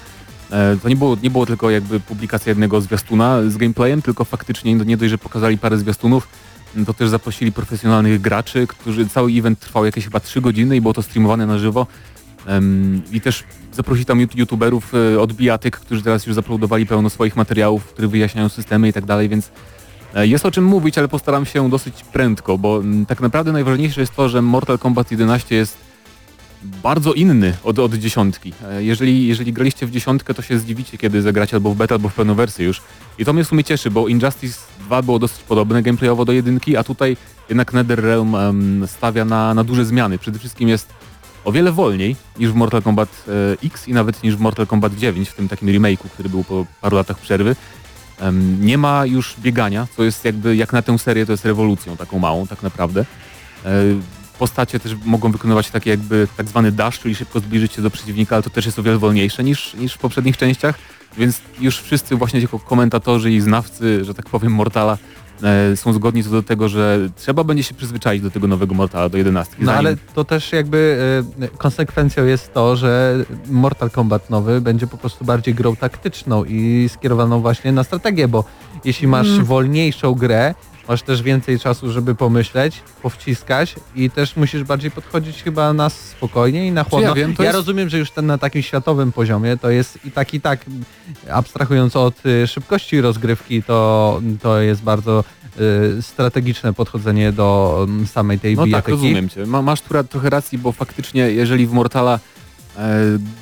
[0.51, 4.75] e, to nie było, nie było tylko jakby publikacja jednego zwiastuna z gameplayem, tylko faktycznie
[4.75, 6.27] nie dość, że pokazali parę zwiastunów,
[6.85, 10.93] to też zaprosili profesjonalnych graczy, którzy cały event trwał jakieś chyba 3 godziny i było
[10.93, 11.87] to streamowane na żywo.
[13.11, 17.85] I też zaprosić tam youtuberów e, od bijatyk, którzy teraz już zaplodowali pełno swoich materiałów,
[17.85, 19.51] które wyjaśniają systemy i tak dalej, więc
[20.15, 24.15] e, jest o czym mówić, ale postaram się dosyć prędko, bo tak naprawdę najważniejsze jest
[24.15, 25.77] to, że Mortal Kombat 11 jest
[26.83, 28.53] bardzo inny od, od dziesiątki.
[28.69, 32.09] E, jeżeli, jeżeli graliście w dziesiątkę, to się zdziwicie, kiedy zagracie albo w beta, albo
[32.09, 32.81] w pełną wersję już.
[33.19, 36.77] I to mnie w sumie cieszy, bo Injustice 2 było dosyć podobne gameplayowo do jedynki,
[36.77, 37.17] a tutaj
[37.49, 40.17] jednak NetherRealm um, stawia na, na duże zmiany.
[40.17, 41.04] Przede wszystkim jest
[41.45, 44.95] o wiele wolniej niż w Mortal Kombat e, X i nawet niż w Mortal Kombat
[44.95, 47.55] 9, w tym takim remake'u, który był po paru latach przerwy.
[48.59, 52.19] Nie ma już biegania, co jest jakby, jak na tę serię, to jest rewolucją taką
[52.19, 53.05] małą tak naprawdę.
[53.65, 53.71] E,
[54.39, 58.35] postacie też mogą wykonywać takie jakby tak zwany dash, czyli szybko zbliżyć się do przeciwnika,
[58.35, 60.75] ale to też jest o wiele wolniejsze niż, niż w poprzednich częściach,
[61.17, 64.97] więc już wszyscy właśnie jako komentatorzy i znawcy, że tak powiem, Mortala
[65.75, 69.17] są zgodni co do tego, że trzeba będzie się przyzwyczaić do tego nowego Mortala, do
[69.17, 69.55] 11.
[69.59, 70.99] No ale to też jakby
[71.41, 73.15] e, konsekwencją jest to, że
[73.47, 78.43] Mortal Kombat nowy będzie po prostu bardziej grą taktyczną i skierowaną właśnie na strategię, bo
[78.85, 79.45] jeśli masz mm.
[79.45, 80.53] wolniejszą grę,
[80.87, 86.67] masz też więcej czasu, żeby pomyśleć, powciskać i też musisz bardziej podchodzić chyba na spokojnie
[86.67, 87.09] i na chłodno.
[87.09, 87.55] Ja, wiem, ja jest...
[87.55, 90.65] rozumiem, że już ten na takim światowym poziomie to jest i tak i tak
[91.31, 95.23] abstrahując od y, szybkości rozgrywki, to, to jest bardzo
[95.97, 99.45] y, strategiczne podchodzenie do mm, samej tej no tak, rozumiem cię.
[99.45, 102.19] Ma, masz tu trochę racji, bo faktycznie jeżeli w Mortala
[102.77, 102.99] e,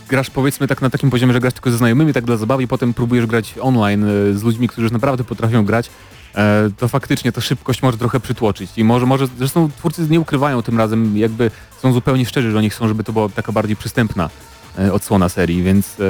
[0.10, 2.67] grasz powiedzmy tak na takim poziomie, że grasz tylko ze znajomymi, tak dla zabawy i
[2.67, 5.89] potem próbujesz grać online e, z ludźmi, którzy już naprawdę potrafią grać,
[6.78, 8.72] to faktycznie ta szybkość może trochę przytłoczyć.
[8.78, 12.69] I może, może, zresztą twórcy nie ukrywają tym razem, jakby są zupełnie szczerzy, że oni
[12.69, 14.30] chcą, żeby to była taka bardziej przystępna
[14.80, 16.04] e, odsłona serii, więc e,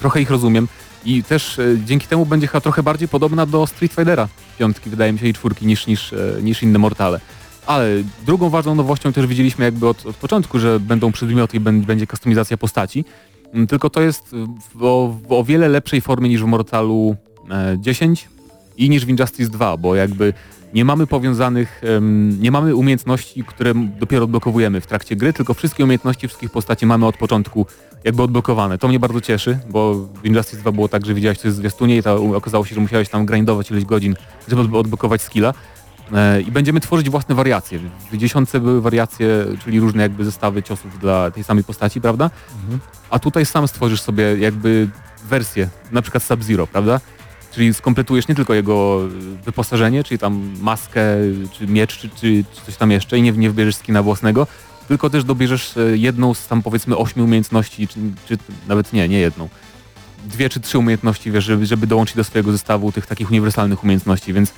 [0.00, 0.68] trochę ich rozumiem.
[1.04, 5.18] I też dzięki temu będzie chyba trochę bardziej podobna do Street Fightera piątki, wydaje mi
[5.18, 7.20] się, i czwórki niż, niż, niż inne Mortale.
[7.66, 7.86] Ale
[8.26, 12.56] drugą ważną nowością też widzieliśmy jakby od, od początku, że będą przedmioty i będzie kustomizacja
[12.56, 13.04] postaci.
[13.68, 14.34] Tylko to jest
[14.74, 17.16] w o, w o wiele lepszej formie niż w Mortalu
[17.76, 18.28] 10,
[18.78, 20.32] i niż w Injustice 2, bo jakby
[20.74, 21.82] nie mamy powiązanych,
[22.40, 27.06] nie mamy umiejętności, które dopiero odblokowujemy w trakcie gry, tylko wszystkie umiejętności wszystkich postaci mamy
[27.06, 27.66] od początku
[28.04, 28.78] jakby odblokowane.
[28.78, 31.96] To mnie bardzo cieszy, bo w Injustice 2 było tak, że widziałeś coś w zwiastunie
[31.96, 34.14] i to okazało się, że musiałeś tam grindować ileś godzin,
[34.48, 35.54] żeby odblokować skilla.
[36.14, 37.78] E, I będziemy tworzyć własne wariacje.
[38.12, 42.30] W dziesiątce były wariacje, czyli różne jakby zestawy ciosów dla tej samej postaci, prawda?
[42.62, 42.80] Mhm.
[43.10, 44.88] A tutaj sam stworzysz sobie jakby
[45.24, 47.00] wersję, na przykład Sub-Zero, prawda?
[47.52, 49.00] Czyli skompletujesz nie tylko jego
[49.44, 51.00] wyposażenie, czyli tam maskę,
[51.52, 54.46] czy miecz, czy, czy, coś tam jeszcze i nie, nie wybierzesz skina własnego,
[54.88, 59.18] tylko też dobierzesz e, jedną z tam powiedzmy ośmiu umiejętności, czy, czy nawet nie, nie
[59.18, 59.48] jedną.
[60.24, 64.32] Dwie czy trzy umiejętności, wiesz, żeby, żeby dołączyć do swojego zestawu tych takich uniwersalnych umiejętności,
[64.32, 64.52] więc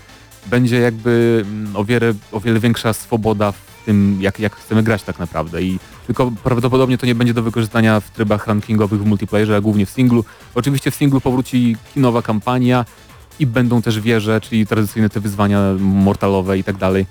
[0.46, 5.02] będzie jakby mm, o wiele, o wiele większa swoboda w tym, jak, jak chcemy grać
[5.02, 5.62] tak naprawdę.
[5.62, 9.86] I tylko prawdopodobnie to nie będzie do wykorzystania w trybach rankingowych w multiplayerze, a głównie
[9.86, 10.24] w singlu.
[10.54, 12.84] Oczywiście w singlu powróci kinowa kampania
[13.38, 17.06] i będą też wieże, czyli tradycyjne te wyzwania mortalowe i tak dalej.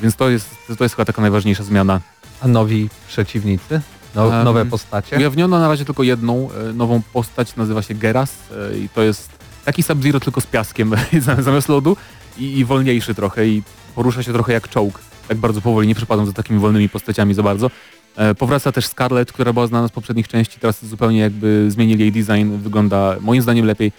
[0.00, 2.00] Więc to jest, to jest chyba taka najważniejsza zmiana.
[2.40, 3.80] A nowi przeciwnicy?
[4.14, 5.18] No, nowe postacie?
[5.18, 8.34] Ujawniono na razie tylko jedną e, nową postać, nazywa się Geras
[8.72, 9.30] e, i to jest
[9.64, 10.94] taki Sub-Zero tylko z piaskiem
[11.38, 11.96] zamiast lodu
[12.38, 13.62] i, i wolniejszy trochę i
[13.94, 17.42] porusza się trochę jak czołg tak bardzo powoli, nie przepadam za takimi wolnymi postaciami za
[17.42, 17.70] bardzo.
[18.16, 22.12] E, powraca też Scarlet, która była znana z poprzednich części, teraz zupełnie jakby zmienili jej
[22.12, 23.92] design, wygląda moim zdaniem lepiej.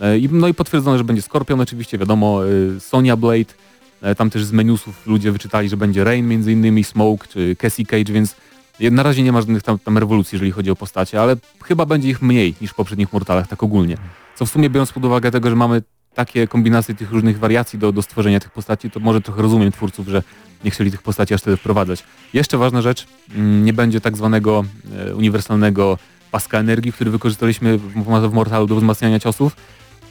[0.00, 3.54] E, no i potwierdzono, że będzie Scorpion oczywiście, wiadomo, e, Sonia Blade,
[4.16, 8.12] tam też z menusów ludzie wyczytali, że będzie Rain między innymi, Smoke czy Cassie Cage,
[8.12, 8.36] więc
[8.80, 12.08] na razie nie ma żadnych tam, tam rewolucji, jeżeli chodzi o postacie, ale chyba będzie
[12.08, 13.96] ich mniej niż w poprzednich Mortalach, tak ogólnie.
[14.36, 15.82] Co w sumie biorąc pod uwagę tego, że mamy
[16.14, 20.08] takie kombinacje tych różnych wariacji do, do stworzenia tych postaci, to może trochę rozumiem twórców,
[20.08, 20.22] że
[20.64, 22.04] nie chcieli tych postaci aż tyle wprowadzać.
[22.32, 24.64] Jeszcze ważna rzecz, mm, nie będzie tak zwanego
[25.08, 25.98] e, uniwersalnego
[26.30, 29.56] paska energii, który wykorzystaliśmy w, Mortalu do wzmacniania ciosów,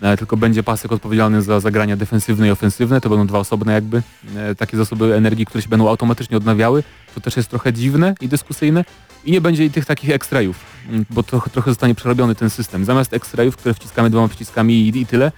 [0.01, 4.01] e, tylko będzie pasek odpowiedzialny za zagrania defensywne i ofensywne, to będą dwa osobne jakby
[4.35, 6.83] e, takie zasoby energii, które się będą automatycznie odnawiały,
[7.15, 8.85] to też jest trochę dziwne i dyskusyjne
[9.25, 10.59] i nie będzie i tych takich ekstrajów,
[10.89, 12.85] mm, bo trochę, trochę zostanie przerobiony ten system.
[12.85, 15.31] Zamiast ekstrajów, które wciskamy dwoma przyciskami i, i tyle,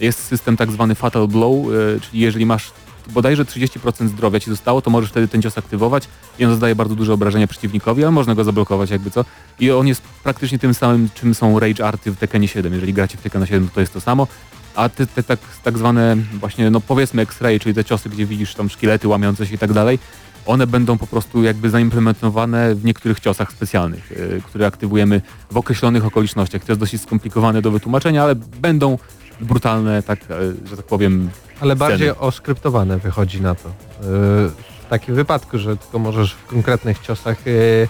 [0.00, 1.66] jest system tak zwany Fatal Blow,
[2.00, 2.72] czyli jeżeli masz
[3.10, 6.94] bodajże 30% zdrowia ci zostało, to możesz wtedy ten cios aktywować i on zadaje bardzo
[6.94, 9.24] duże obrażenia przeciwnikowi, ale można go zablokować jakby co.
[9.60, 12.72] I on jest praktycznie tym samym, czym są Rage Arty w Tekkenie 7.
[12.72, 14.26] Jeżeli gracie w Tekkena 7, to jest to samo.
[14.74, 18.54] A te, te tak, tak zwane właśnie, no powiedzmy X-ray, czyli te ciosy, gdzie widzisz
[18.54, 19.98] tam szkielety łamiące się i tak dalej,
[20.46, 26.04] one będą po prostu jakby zaimplementowane w niektórych ciosach specjalnych, yy, które aktywujemy w określonych
[26.04, 26.64] okolicznościach.
[26.64, 28.98] To jest dosyć skomplikowane do wytłumaczenia, ale będą
[29.40, 33.68] brutalne, tak, yy, że tak powiem, ale bardziej oskryptowane wychodzi na to.
[33.68, 37.88] Y, w takim wypadku, że tylko możesz w konkretnych ciosach y,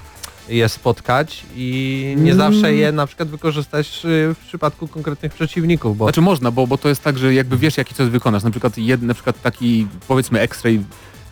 [0.49, 2.37] je spotkać i nie mm.
[2.37, 5.97] zawsze je na przykład wykorzystać w przypadku konkretnych przeciwników.
[5.97, 6.05] Bo...
[6.05, 8.43] Znaczy można, bo, bo to jest tak, że jakby wiesz jaki coś wykonasz.
[8.43, 10.81] Na przykład, jed, na przykład taki powiedzmy X-Ray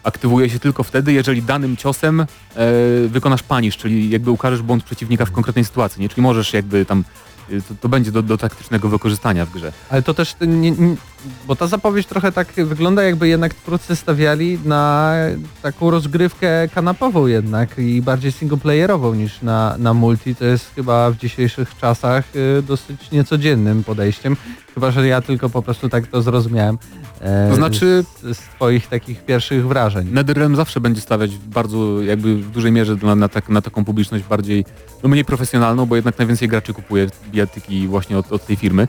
[0.03, 2.27] aktywuje się tylko wtedy, jeżeli danym ciosem e,
[3.09, 6.09] wykonasz panisz, czyli jakby ukażesz błąd przeciwnika w konkretnej sytuacji, nie?
[6.09, 7.05] Czyli możesz jakby tam
[7.69, 9.73] to, to będzie do, do, taktycznego wykorzystania w grze.
[9.91, 10.97] Ale to też, nie, nie,
[11.47, 15.15] bo ta zapowiedź trochę tak wygląda, jakby jednak twórcy stawiali na
[15.63, 20.35] taką rozgrywkę kanapową jednak i bardziej singleplayerową niż na, na multi.
[20.35, 24.37] To jest chyba w dzisiejszych czasach y, dosyć niecodziennym podejściem.
[24.75, 26.79] Chyba, że ja tylko po prostu tak to zrozumiałem.
[27.21, 28.05] E, to znaczy...
[28.21, 30.09] Z, z twoich takich pierwszych wrażeń.
[30.13, 34.25] NetherRealm zawsze będzie stawiać bardzo, jakby w dużej mierze na, na, tak, na taką publiczność
[34.25, 34.65] bardziej,
[35.03, 38.89] no mniej profesjonalną, bo jednak najwięcej graczy kupuje bijatyki właśnie od, od tej firmy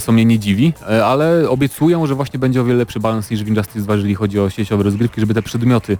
[0.00, 3.44] co mnie nie dziwi, e, ale obiecują, że właśnie będzie o wiele lepszy balans niż
[3.44, 5.98] w Injustice 2, jeżeli chodzi o sieciowe rozgrywki, żeby te przedmioty e,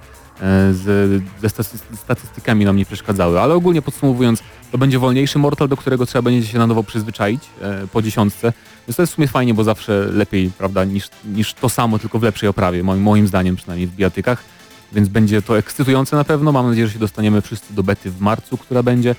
[0.73, 1.49] z, ze
[1.97, 3.41] statystykami nam nie przeszkadzały.
[3.41, 7.43] Ale ogólnie podsumowując, to będzie wolniejszy Mortal, do którego trzeba będzie się na nowo przyzwyczaić
[7.93, 8.53] po dziesiątce.
[8.89, 12.19] Więc to jest w sumie fajnie, bo zawsze lepiej, prawda, niż, niż to samo, tylko
[12.19, 14.45] w lepszej oprawie, moim, moim zdaniem przynajmniej w bijatykach.
[14.93, 16.53] Więc będzie to ekscytujące na pewno.
[16.53, 19.15] Mam nadzieję, że się dostaniemy wszyscy do bety w marcu, która będzie.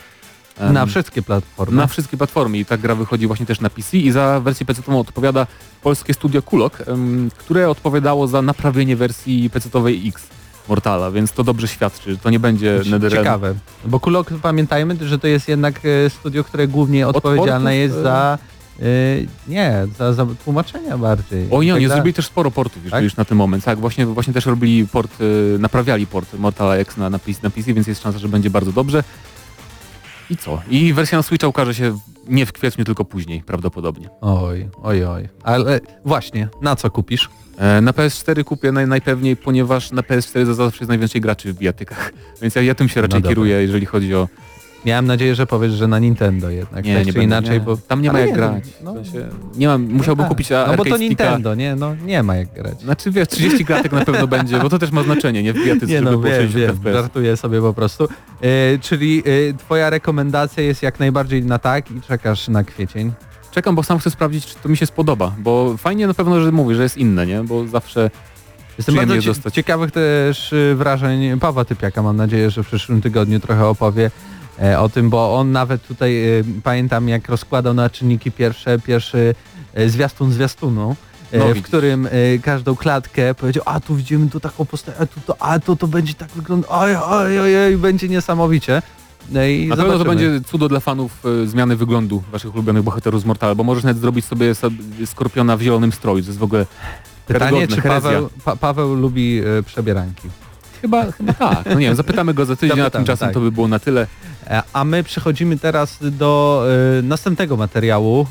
[0.59, 1.77] Na wszystkie platformy.
[1.77, 4.99] Na wszystkie platformy i ta gra wychodzi właśnie też na PC i za wersję PC-ową
[4.99, 5.47] odpowiada
[5.81, 6.77] polskie studio Kulok,
[7.37, 10.27] które odpowiadało za naprawienie wersji PC-owej X.
[10.69, 13.25] Mortala, więc to dobrze świadczy, to nie będzie NetherRealm.
[13.25, 18.03] Ciekawe, bo Kulok pamiętajmy, że to jest jednak e, studio, które głównie odpowiedzialne jest e,
[18.03, 18.37] za
[18.81, 21.47] Yy, nie, za, za tłumaczenia bardziej.
[21.51, 23.03] O nie, tak zrobili też sporo portów już, tak?
[23.03, 23.63] już na ten moment.
[23.63, 27.49] Tak, właśnie, właśnie też robili port, yy, naprawiali port Mortal X na, na, PC, na
[27.49, 29.03] PC, więc jest szansa, że będzie bardzo dobrze.
[30.31, 30.61] I co?
[30.69, 34.09] I wersja na Switcha ukaże się nie w kwietniu, tylko później prawdopodobnie.
[34.21, 35.29] Oj, oj, oj.
[35.43, 37.29] Ale właśnie, na co kupisz?
[37.57, 42.13] E, na PS4 kupię naj, najpewniej, ponieważ na PS4 zawsze jest najwięcej graczy w bijatykach.
[42.41, 44.27] Więc ja, ja tym się raczej no kieruję, jeżeli chodzi o
[44.85, 46.85] Miałem nadzieję, że powiesz, że na Nintendo jednak.
[46.85, 47.59] Nie, tak nie czy inaczej, nie.
[47.59, 48.63] bo tam nie ma jak nie, grać.
[48.83, 51.75] No, w sensie, nie mam, musiałbym no kupić No bo to Nintendo, nie?
[51.75, 52.81] No nie ma jak grać.
[52.81, 55.53] Znaczy wiesz, 30 klatek na pewno będzie, bo to też ma znaczenie, nie?
[55.53, 58.07] Wbijaty nie no, wiem, wiem, żartuję sobie po prostu.
[58.41, 63.11] E, czyli e, twoja rekomendacja jest jak najbardziej na tak i czekasz na kwiecień?
[63.51, 66.51] Czekam, bo sam chcę sprawdzić, czy to mi się spodoba, bo fajnie na pewno, że
[66.51, 67.43] mówisz, że jest inne, nie?
[67.43, 68.09] Bo zawsze
[68.77, 69.53] Jestem bardzo dostać.
[69.53, 72.01] ciekawych też y, wrażeń Pawła Typiaka.
[72.01, 74.11] Mam nadzieję, że w przyszłym tygodniu trochę opowie E,
[74.79, 79.35] o tym, bo on nawet tutaj, e, pamiętam jak rozkładał na czynniki pierwsze, pierwszy
[79.73, 80.95] e, zwiastun zwiastunu,
[81.33, 82.07] no, w którym
[82.41, 85.87] każdą klatkę powiedział, a tu widzimy tu taką postać, a tu to, a to to
[85.87, 88.81] będzie tak wyglądać, oj, oj, oj, oj będzie niesamowicie.
[89.29, 93.25] No i Na pewno to będzie cudo dla fanów zmiany wyglądu waszych ulubionych bohaterów z
[93.25, 94.53] Mortala, bo możesz nawet zrobić sobie
[95.05, 96.65] skorpiona w zielonym stroju, to jest w ogóle
[97.25, 100.29] Pytanie, czy Paweł, pa, Paweł lubi przebieranki?
[100.81, 101.65] Chyba, chyba tak.
[101.65, 103.33] No nie wiem, zapytamy go za tydzień, a tymczasem tak.
[103.33, 104.07] to by było na tyle.
[104.47, 106.63] E, a my przechodzimy teraz do
[106.99, 108.27] y, następnego materiału,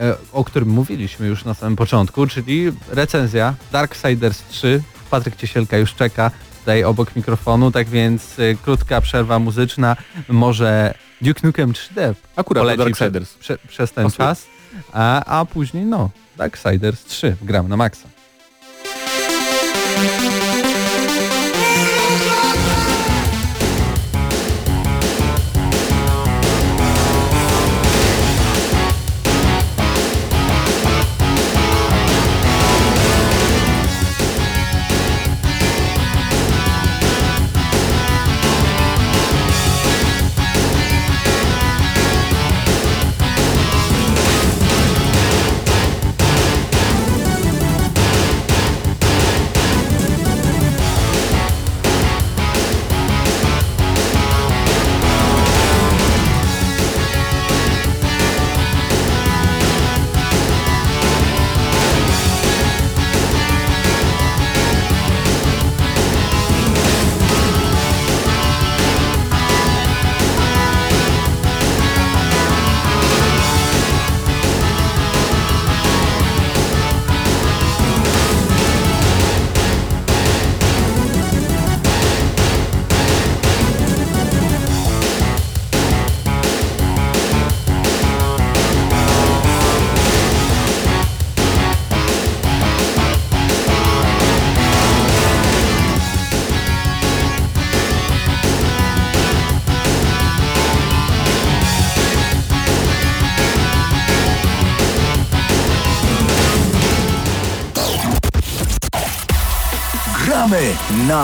[0.00, 4.82] y, y, o którym mówiliśmy już na samym początku, czyli recenzja Darksiders 3.
[5.10, 6.30] Patryk Ciesielka już czeka
[6.60, 9.96] tutaj obok mikrofonu, tak więc krótka przerwa muzyczna,
[10.28, 13.34] może Duke Nukem 3D Akurat Darksiders.
[13.34, 14.46] Prze, prze, przez ten czas,
[14.92, 18.08] a, a później no, Darksiders 3 gram na maksa.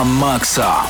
[0.06, 0.86] Maksa.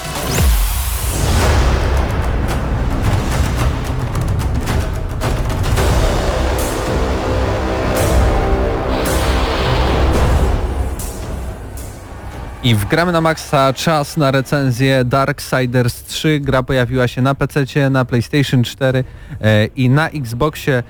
[12.62, 16.41] I w Gramy na Maxa czas na recenzję Darksiders 3.
[16.41, 19.05] Gra pojawiła się na PC, na PlayStation 4
[19.41, 20.83] e, i na Xboxie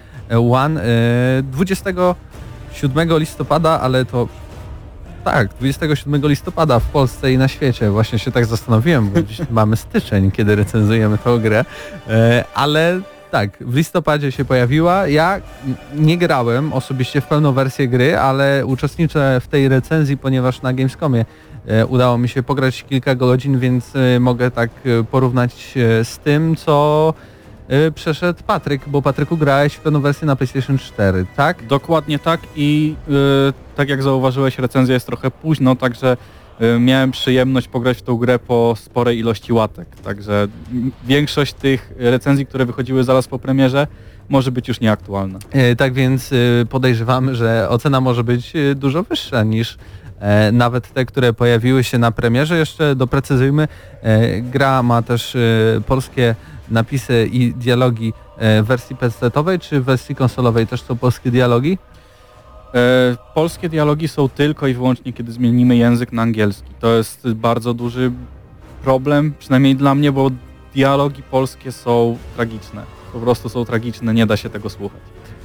[0.52, 4.28] One e, 27 listopada, ale to
[5.26, 7.90] tak, 27 listopada w Polsce i na świecie.
[7.90, 11.64] Właśnie się tak zastanowiłem, bo dziś mamy styczeń, kiedy recenzujemy tę grę,
[12.08, 13.00] e, ale
[13.30, 15.08] tak, w listopadzie się pojawiła.
[15.08, 15.40] Ja
[15.94, 21.24] nie grałem osobiście w pełną wersję gry, ale uczestniczę w tej recenzji, ponieważ na Gamescomie
[21.66, 24.70] e, udało mi się pograć kilka godzin, więc e, mogę tak
[25.10, 27.14] porównać z tym, co
[27.68, 31.66] e, przeszedł Patryk, bo Patryku grałeś w pełną wersję na PlayStation 4, tak?
[31.66, 33.12] Dokładnie tak i y,
[33.76, 36.16] tak jak zauważyłeś, recenzja jest trochę późno, także
[36.76, 39.88] y, miałem przyjemność pograć w tą grę po sporej ilości łatek.
[40.04, 40.48] Także
[41.04, 43.86] większość tych recenzji, które wychodziły zaraz po premierze,
[44.28, 45.38] może być już nieaktualna.
[45.76, 46.30] Tak więc
[46.70, 49.78] podejrzewamy, że ocena może być dużo wyższa niż
[50.18, 52.58] e, nawet te, które pojawiły się na premierze.
[52.58, 53.68] Jeszcze doprecyzujmy,
[54.02, 55.36] e, gra ma też
[55.86, 56.34] polskie
[56.70, 61.78] napisy i dialogi e, w wersji PC-owej czy w wersji konsolowej też są polskie dialogi?
[62.74, 66.70] E, polskie dialogi są tylko i wyłącznie, kiedy zmienimy język na angielski.
[66.80, 68.12] To jest bardzo duży
[68.84, 70.30] problem, przynajmniej dla mnie, bo
[70.74, 72.82] dialogi polskie są tragiczne.
[73.12, 75.00] Po prostu są tragiczne, nie da się tego słuchać.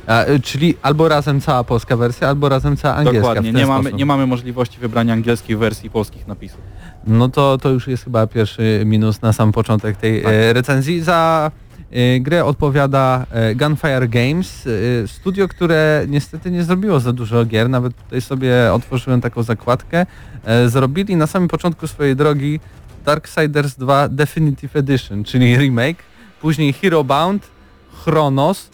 [0.07, 3.21] A, e, czyli albo razem cała polska wersja, albo razem cała angielska.
[3.21, 6.59] Dokładnie, nie mamy, nie mamy możliwości wybrania angielskiej wersji polskich napisów.
[7.07, 10.31] No to, to już jest chyba pierwszy minus na sam początek tej Tak.
[10.33, 11.01] e, recenzji.
[11.01, 11.51] Za
[11.91, 17.69] e, grę odpowiada e, Gunfire Games, e, studio, które niestety nie zrobiło za dużo gier,
[17.69, 20.05] nawet tutaj sobie otworzyłem taką zakładkę.
[20.45, 22.59] E, zrobili na samym początku swojej drogi
[23.05, 26.03] Darksiders 2 Definitive Edition, czyli remake,
[26.41, 27.47] później Hero Bound,
[28.03, 28.69] Chronos,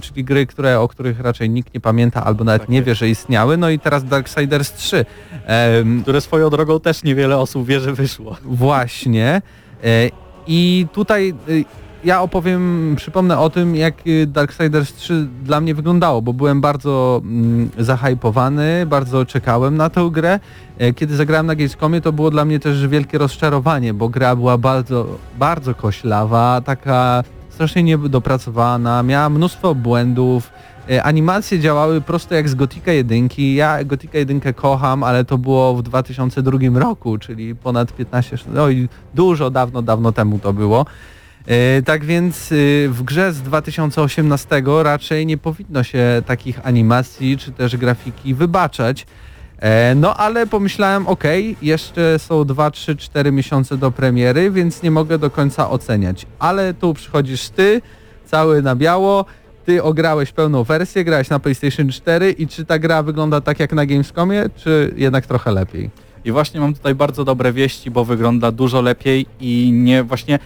[0.00, 2.86] czyli gry, które, o których raczej nikt nie pamięta albo nawet Tak nie jest.
[2.86, 5.04] wie, że istniały, no i teraz Darksiders 3.
[5.46, 8.36] Em, Które swoją drogą też niewiele osób wie, że wyszło.
[8.44, 9.42] Właśnie.
[9.84, 10.08] E,
[10.46, 16.22] I tutaj e, ja opowiem, przypomnę o tym, jak e, Darksiders 3 dla mnie wyglądało,
[16.22, 20.40] bo byłem bardzo mm, zahypowany, bardzo czekałem na tę grę.
[20.78, 24.58] E, Kiedy zagrałem na Gamescomie, to było dla mnie też wielkie rozczarowanie, bo gra była
[24.58, 25.06] bardzo,
[25.38, 27.24] bardzo koślawa, taka
[27.54, 30.52] strasznie niedopracowana, miała mnóstwo błędów,
[30.90, 33.28] E, Animacje działały prosto jak z Gotika 1.
[33.36, 38.88] Ja Gotika 1 kocham, ale to było w 2002 roku, czyli ponad 15, no i
[39.14, 40.86] dużo dawno, dawno temu to było.
[41.46, 47.52] E, Tak więc y, w grze z 2018 raczej nie powinno się takich animacji czy
[47.52, 49.06] też grafiki wybaczać.
[49.62, 51.24] E, No ale pomyślałem, ok,
[51.62, 56.26] jeszcze są 2, 3, 4 miesiące do premiery, więc nie mogę do końca oceniać.
[56.38, 57.82] Ale tu przychodzisz ty,
[58.24, 59.24] cały na biało,
[59.64, 63.72] ty ograłeś pełną wersję, grałeś na PlayStation 4 i czy ta gra wygląda tak jak
[63.72, 65.90] na Gamescomie, czy jednak trochę lepiej?
[66.24, 70.38] I właśnie mam tutaj bardzo dobre wieści, bo wygląda dużo lepiej i nie właśnie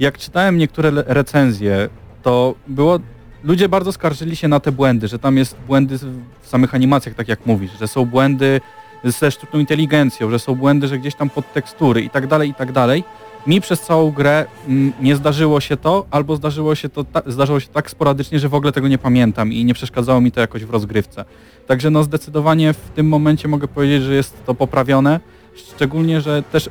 [0.00, 1.88] jak czytałem niektóre recenzje,
[2.22, 2.98] to było
[3.44, 5.98] ludzie bardzo skarżyli się na te błędy, że tam jest błędy
[6.40, 8.60] w samych animacjach, tak jak mówisz, że są błędy
[9.04, 12.54] ze sztuczną inteligencją, że są błędy, że gdzieś tam pod tekstury i tak dalej, i
[12.54, 13.04] tak dalej.
[13.46, 17.60] Mi przez całą grę mm, nie zdarzyło się to, albo zdarzyło się to ta, zdarzyło
[17.60, 20.64] się tak sporadycznie, że w ogóle tego nie pamiętam i nie przeszkadzało mi to jakoś
[20.64, 21.24] w rozgrywce.
[21.66, 25.20] Także no zdecydowanie w tym momencie mogę powiedzieć, że jest to poprawione,
[25.54, 26.70] szczególnie, że też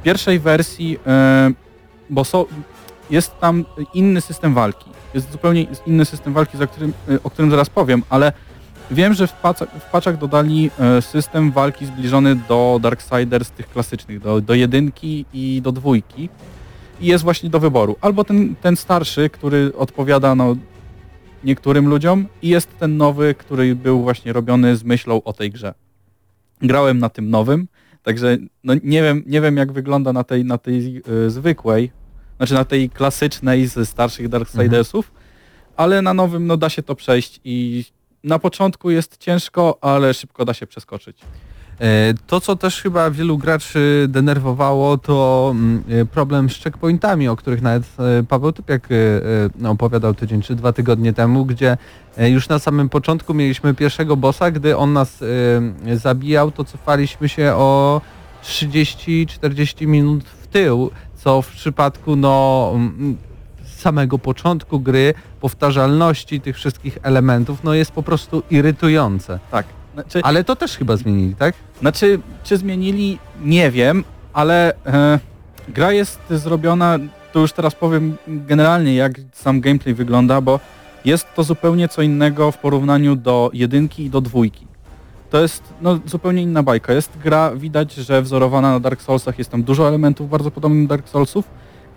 [0.00, 1.50] w pierwszej wersji, e,
[2.10, 2.44] bo są,
[3.10, 4.89] jest tam inny system walki.
[5.14, 8.32] Jest zupełnie inny system walki, którym, e, o którym zaraz powiem, ale
[8.90, 14.20] wiem, że w, paca, w paczach dodali e, system walki zbliżony do Darksiders tych klasycznych,
[14.20, 16.28] do, do jedynki i do dwójki.
[17.00, 17.96] I jest właśnie do wyboru.
[18.00, 20.56] Albo ten, ten starszy, który odpowiada no,
[21.44, 25.74] niektórym ludziom i jest ten nowy, który był właśnie robiony z myślą o tej grze.
[26.62, 27.68] Grałem na tym nowym,
[28.02, 31.90] także no, nie, wiem, nie wiem jak wygląda na tej, na tej y, zwykłej,
[32.40, 35.12] znaczy na tej klasycznej ze starszych Darksidersów,
[35.76, 37.84] ale na nowym no, da się to przejść i
[38.24, 41.18] na początku jest ciężko, ale szybko da się przeskoczyć.
[41.80, 47.36] E, To, co też chyba wielu graczy denerwowało, to mm, e, problem z checkpointami, o
[47.36, 48.88] których nawet e, Paweł Typiak
[49.68, 51.76] opowiadał tydzień czy dwa tygodnie temu, gdzie
[52.18, 55.24] już na samym początku mieliśmy pierwszego bossa, gdy on nas
[55.94, 58.00] zabijał, to cofaliśmy się o
[58.44, 60.90] 30-40 minut w tył,
[61.24, 62.74] co w przypadku no
[63.76, 69.38] samego początku gry, powtarzalności tych wszystkich elementów, no jest po prostu irytujące.
[69.50, 69.66] Tak.
[69.94, 71.54] Znaczy, Ale to też chyba zmienili, tak?
[71.80, 75.18] Znaczy, czy zmienili, nie wiem, ale e,
[75.68, 76.98] gra jest zrobiona,
[77.32, 80.60] to już teraz powiem generalnie jak sam gameplay wygląda, bo
[81.04, 84.69] jest to zupełnie co innego w porównaniu do jedynki i do dwójki.
[85.30, 86.92] To jest no, zupełnie inna bajka.
[86.92, 90.88] Jest gra, widać, że wzorowana na Dark Soulsach, jest tam dużo elementów bardzo podobnych do
[90.88, 91.44] Dark Soulsów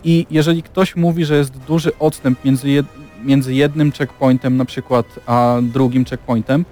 [0.04, 2.86] i jeżeli ktoś mówi, że jest duży odstęp między, jed,
[3.24, 6.64] między jednym checkpointem na przykład, a drugim checkpointem,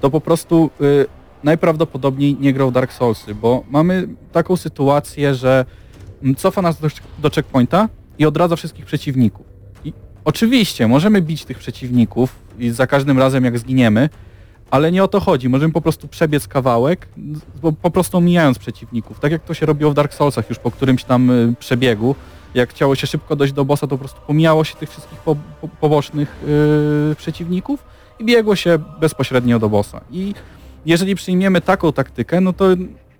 [0.00, 1.06] to po prostu y,
[1.44, 5.64] najprawdopodobniej nie grał Dark Soulsy, bo mamy taką sytuację, że
[6.22, 9.46] mm, cofa nas do, do checkpointa i odradza wszystkich przeciwników.
[9.84, 9.92] I
[10.24, 14.08] oczywiście możemy bić tych przeciwników i za każdym razem jak zginiemy,
[14.70, 15.48] ale nie o to chodzi.
[15.48, 17.08] Możemy po prostu przebiec kawałek,
[17.82, 19.20] po, prostu omijając przeciwników.
[19.20, 22.14] Tak jak to się robiło w Dark Soulsach już po którymś tam y, przebiegu.
[22.54, 25.36] Jak chciało się szybko dojść do bossa, to po prostu pomijało się tych wszystkich po,
[25.60, 26.36] po, pobocznych
[27.08, 27.84] yy, przeciwników
[28.18, 30.00] i biegło się bezpośrednio do bossa.
[30.10, 30.34] I
[30.86, 32.66] jeżeli przyjmiemy taką taktykę, no to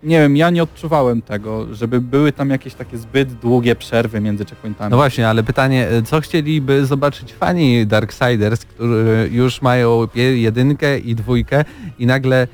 [0.02, 4.44] nie wiem, ja nie odczuwałem tego, żeby były tam jakieś takie zbyt długie przerwy między
[4.44, 4.90] checkpointami.
[4.90, 11.64] No właśnie, ale pytanie, co chcieliby zobaczyć fani Darksiders, którzy już mają jedynkę i dwójkę
[11.98, 12.48] i nagle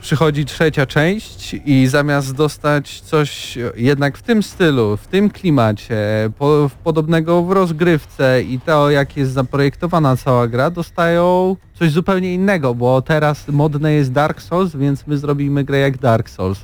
[0.00, 5.96] przychodzi trzecia część i zamiast dostać coś jednak w tym stylu, w tym klimacie,
[6.38, 12.74] po, podobnego w rozgrywce i to jak jest zaprojektowana cała gra, dostają coś zupełnie innego,
[12.74, 16.60] bo teraz modne jest Dark Souls, więc my zrobimy grę jak Dark Souls.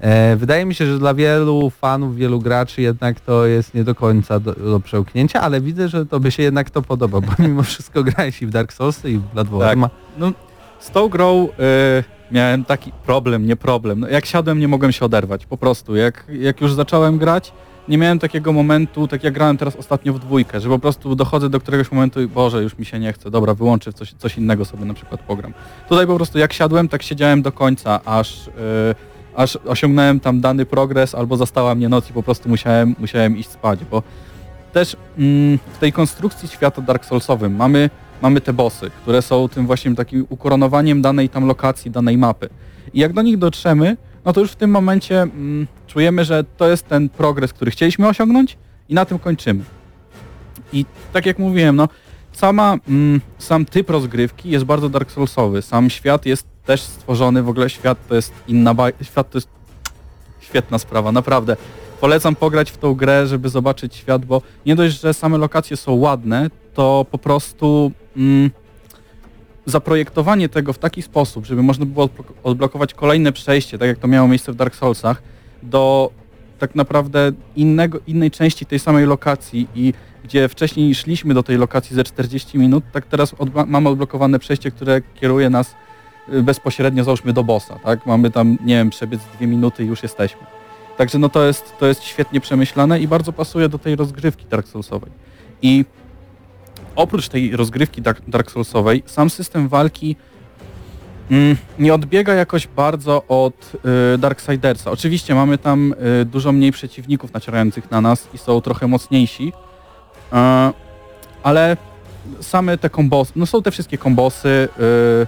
[0.00, 3.94] E, wydaje mi się, że dla wielu fanów, wielu graczy jednak to jest nie do
[3.94, 7.62] końca do, do przełknięcia, ale widzę, że to by się jednak to podoba, bo mimo
[7.62, 9.82] wszystko grałeś i w Dark Soulsy i w Bloodborne.
[9.82, 9.90] Tak.
[10.18, 10.32] No,
[10.80, 11.48] z tą grą...
[11.58, 14.00] Yy miałem taki problem, nie problem.
[14.00, 15.96] No, jak siadłem, nie mogłem się oderwać, po prostu.
[15.96, 17.52] Jak, jak już zacząłem grać,
[17.88, 21.50] nie miałem takiego momentu, tak jak grałem teraz ostatnio w dwójkę, że po prostu dochodzę
[21.50, 24.64] do któregoś momentu i Boże, już mi się nie chce, dobra, wyłączę coś, coś innego
[24.64, 25.54] sobie na przykład pogram.
[25.88, 28.52] Tutaj po prostu jak siadłem, tak siedziałem do końca, aż, yy,
[29.36, 33.48] aż osiągnąłem tam dany progres albo zastała mnie noc i po prostu musiałem, musiałem iść
[33.48, 34.02] spać, bo
[34.72, 37.90] też mm, w tej konstrukcji świata Dark Soulsowym mamy
[38.22, 42.48] mamy te bossy, które są tym właśnie takim ukoronowaniem danej tam lokacji, danej mapy.
[42.94, 46.68] I jak do nich dotrzemy, no to już w tym momencie mm, czujemy, że to
[46.68, 48.58] jest ten progres, który chcieliśmy osiągnąć
[48.88, 49.64] i na tym kończymy.
[50.72, 51.88] I tak jak mówiłem, no
[52.32, 55.62] sama, mm, sam typ rozgrywki jest bardzo Dark Soulsowy.
[55.62, 59.48] Sam świat jest też stworzony, w ogóle świat to jest inna baj- świat to jest
[60.40, 61.56] świetna sprawa, naprawdę.
[62.00, 65.92] Polecam pograć w tą grę, żeby zobaczyć świat, bo nie dość, że same lokacje są
[65.92, 68.50] ładne, to po prostu mm,
[69.66, 72.08] zaprojektowanie tego w taki sposób, żeby można było
[72.42, 75.22] odblokować kolejne przejście, tak jak to miało miejsce w Dark Soulsach,
[75.62, 76.10] do
[76.58, 79.92] tak naprawdę innego, innej części tej samej lokacji i
[80.24, 83.34] gdzie wcześniej szliśmy do tej lokacji ze 40 minut, tak teraz
[83.66, 85.74] mamy odblokowane przejście, które kieruje nas
[86.32, 88.06] y, bezpośrednio załóżmy do bossa, tak?
[88.06, 90.40] Mamy tam, nie wiem, przebiec dwie minuty i już jesteśmy.
[90.96, 94.68] Także no to jest, to jest świetnie przemyślane i bardzo pasuje do tej rozgrywki Dark
[94.68, 95.10] Soulsowej.
[95.62, 95.84] I
[96.98, 100.16] oprócz tej rozgrywki Dark, Soulsowej, sam system walki
[101.30, 103.72] mm, nie odbiega jakoś bardzo od
[104.14, 104.90] y, Darksidersa.
[104.90, 109.52] Oczywiście mamy tam y, dużo mniej przeciwników nacierających na nas i są trochę mocniejsi,
[111.42, 111.76] ale
[112.40, 115.26] same te kombosy, no są te wszystkie kombosy, y,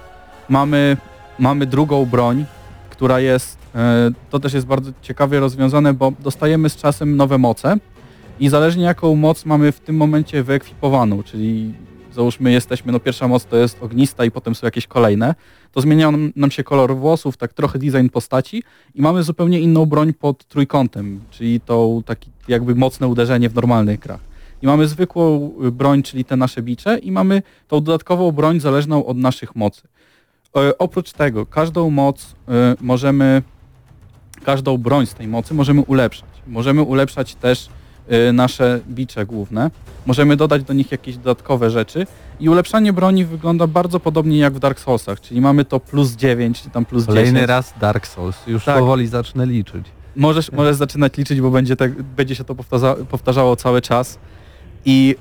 [0.49, 0.97] mamy,
[1.39, 2.45] mamy drugą broń,
[2.91, 3.59] która jest,
[4.31, 7.77] to też jest bardzo ciekawie rozwiązane, bo dostajemy z czasem nowe moce,
[8.41, 11.75] i zależnie jaką moc mamy w tym momencie wyekwipowaną, czyli
[12.13, 15.35] załóżmy jesteśmy, no pierwsza moc to jest ognista i potem są jakieś kolejne,
[15.73, 18.63] to zmienia nam się kolor włosów, tak trochę design postaci
[18.95, 24.01] i mamy zupełnie inną broń pod trójkątem, czyli tą taki jakby mocne uderzenie w normalnych
[24.01, 24.21] grach.
[24.63, 29.17] I mamy zwykłą broń, czyli te nasze bicze i mamy tą dodatkową broń zależną od
[29.17, 29.83] naszych mocy.
[30.57, 33.43] E, oprócz tego, każdą moc e, możemy,
[34.45, 36.31] każdą broń z tej mocy możemy ulepszać.
[36.47, 37.80] Możemy ulepszać też Y,
[38.33, 39.71] nasze bicze główne.
[40.07, 42.07] Możemy dodać do nich jakieś dodatkowe rzeczy
[42.41, 46.63] i ulepszanie broni wygląda bardzo podobnie jak w Dark Soulsach, czyli mamy to plus 9,
[46.63, 47.49] czy tam plus Kolejny 10.
[47.49, 48.79] raz Dark Souls, już tak.
[48.79, 49.87] powoli zacznę liczyć.
[50.17, 54.19] Możesz, możesz zaczynać liczyć, bo będzie, te, będzie się to powtarza, powtarzało cały czas.
[54.85, 55.17] I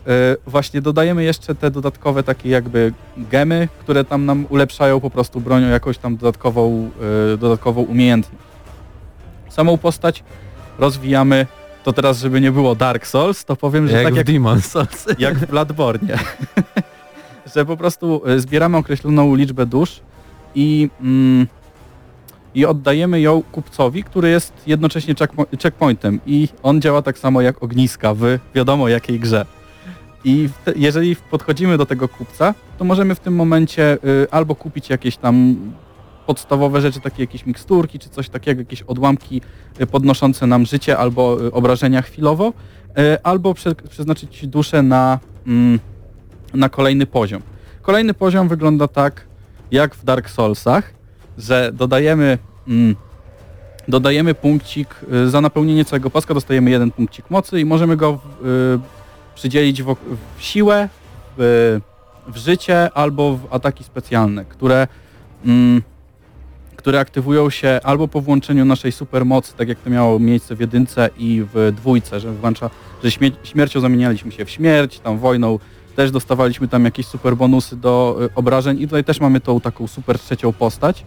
[0.45, 5.41] y, właśnie dodajemy jeszcze te dodatkowe takie jakby gemy, które tam nam ulepszają po prostu
[5.41, 6.89] bronią jakąś tam dodatkową,
[7.33, 8.43] y, dodatkową umiejętność.
[9.49, 10.23] Samą postać
[10.77, 11.47] rozwijamy
[11.89, 14.61] to teraz, żeby nie było Dark Souls, to powiem, że jak tak w jak Demon
[14.61, 15.05] Souls.
[15.19, 16.17] Jak w Bloodborne.
[17.55, 20.01] że po prostu e, zbieramy określoną liczbę dusz
[20.55, 21.47] i, mm,
[22.55, 25.15] i oddajemy ją kupcowi, który jest jednocześnie
[25.61, 28.21] checkpointem i on działa tak samo jak ogniska w
[28.55, 29.45] wiadomo jakiej grze.
[30.23, 34.89] I te, jeżeli podchodzimy do tego kupca, to możemy w tym momencie y, albo kupić
[34.89, 35.55] jakieś tam
[36.29, 39.41] podstawowe rzeczy, takie jakieś miksturki czy coś takiego, jakieś odłamki
[39.81, 42.53] y, podnoszące nam życie albo y, obrażenia chwilowo,
[42.99, 45.79] y, albo prze, przeznaczyć duszę na, mm,
[46.53, 47.41] na kolejny poziom.
[47.81, 49.27] Kolejny poziom wygląda tak
[49.71, 50.93] jak w Dark Soulsach,
[51.37, 52.95] że dodajemy mm,
[53.87, 54.95] dodajemy punkcik
[55.27, 58.19] za napełnienie całego paska, dostajemy jeden punkcik mocy i możemy go
[59.35, 59.95] przydzielić w,
[60.37, 60.89] w siłę,
[61.37, 61.79] w,
[62.27, 64.87] w życie albo w ataki specjalne, które,
[65.45, 65.81] mm,
[66.79, 71.09] które aktywują się albo po włączeniu naszej supermocy, tak jak to miało miejsce w jedynce
[71.17, 72.69] i w dwójce, że włącza,
[73.03, 75.59] że śmie śmiercią zamienialiśmy się w śmierć, tam wojną
[75.95, 79.87] też dostawaliśmy tam jakieś super bonusy do y, obrażeń i tutaj też mamy tą taką
[79.87, 81.05] super trzecią postać.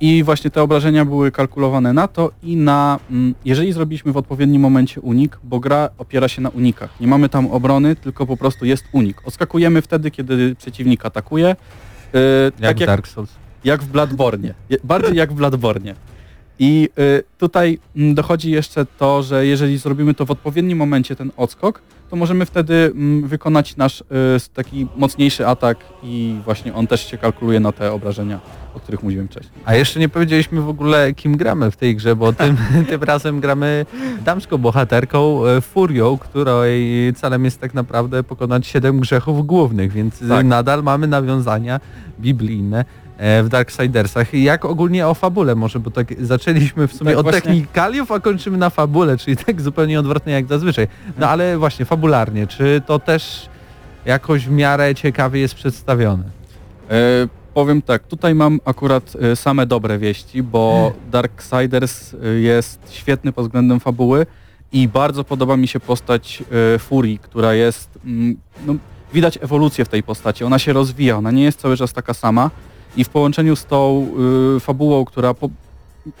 [0.00, 4.62] I właśnie te obrażenia były kalkulowane na to i na, mm, jeżeli zrobiliśmy w odpowiednim
[4.62, 7.00] momencie unik, bo gra opiera się na unikach.
[7.00, 9.22] Nie mamy tam obrony, tylko po prostu jest unik.
[9.24, 11.56] Odskakujemy wtedy, kiedy przeciwnik atakuje.
[12.12, 12.20] Yy,
[12.60, 13.43] Jak tak w Dark Souls.
[13.64, 14.54] Jak w Bladbornie.
[14.84, 15.94] Bardziej jak w Bladbornie.
[16.58, 21.30] I y, tutaj mm, dochodzi jeszcze to, że jeżeli zrobimy to w odpowiednim momencie, ten
[21.36, 24.04] odskok, to możemy wtedy mm, wykonać nasz y,
[24.54, 28.40] taki mocniejszy atak i właśnie on też się kalkuluje na te obrażenia,
[28.74, 29.52] o których mówiłem wcześniej.
[29.64, 32.56] A jeszcze nie powiedzieliśmy w ogóle kim gramy w tej grze, bo tym,
[32.90, 33.86] tym razem gramy
[34.24, 40.46] damską bohaterką e, Furią, której celem jest tak naprawdę pokonać siedem grzechów głównych, więc Tak.
[40.46, 41.80] nadal mamy nawiązania
[42.20, 42.84] biblijne
[43.18, 44.34] w Darksidersach.
[44.34, 47.40] Jak ogólnie o fabule może, bo tak zaczęliśmy w sumie Tak, od właśnie.
[47.40, 50.88] technikaliów, a kończymy na fabule, czyli tak zupełnie odwrotnie jak zazwyczaj.
[51.18, 53.48] No ale właśnie fabularnie, czy to też
[54.04, 56.24] jakoś w miarę ciekawie jest przedstawione?
[56.90, 63.32] E, powiem tak, tutaj mam akurat e, same dobre wieści, bo Darksiders e, jest świetny
[63.32, 64.26] pod względem fabuły
[64.72, 66.42] i bardzo podoba mi się postać
[66.74, 68.36] e, Furii, która jest, mm,
[68.66, 68.74] no,
[69.12, 72.50] widać ewolucję w tej postaci, ona się rozwija, ona nie jest cały czas taka sama
[72.96, 74.08] i w połączeniu z tą
[74.56, 75.48] y, fabułą, która po,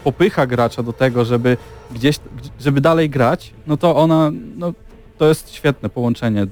[0.04, 1.56] popycha gracza do tego, żeby
[1.92, 2.16] gdzieś,
[2.60, 4.72] żeby dalej grać, no to ona, no,
[5.18, 6.46] to jest świetne połączenie.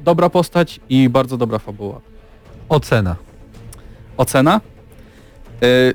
[0.00, 2.00] Dobra postać i bardzo dobra fabuła.
[2.68, 3.16] Ocena.
[4.16, 4.60] Ocena?
[5.62, 5.94] Y,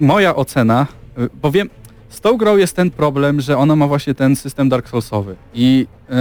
[0.00, 0.86] moja ocena,
[1.18, 1.70] y, bo wiem,
[2.08, 5.86] z tą grą jest ten problem, że ona ma właśnie ten system Dark Soulsowy i
[6.10, 6.14] y,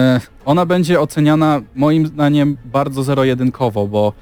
[0.45, 4.13] ona będzie oceniana moim zdaniem bardzo zero-jedynkowo, bo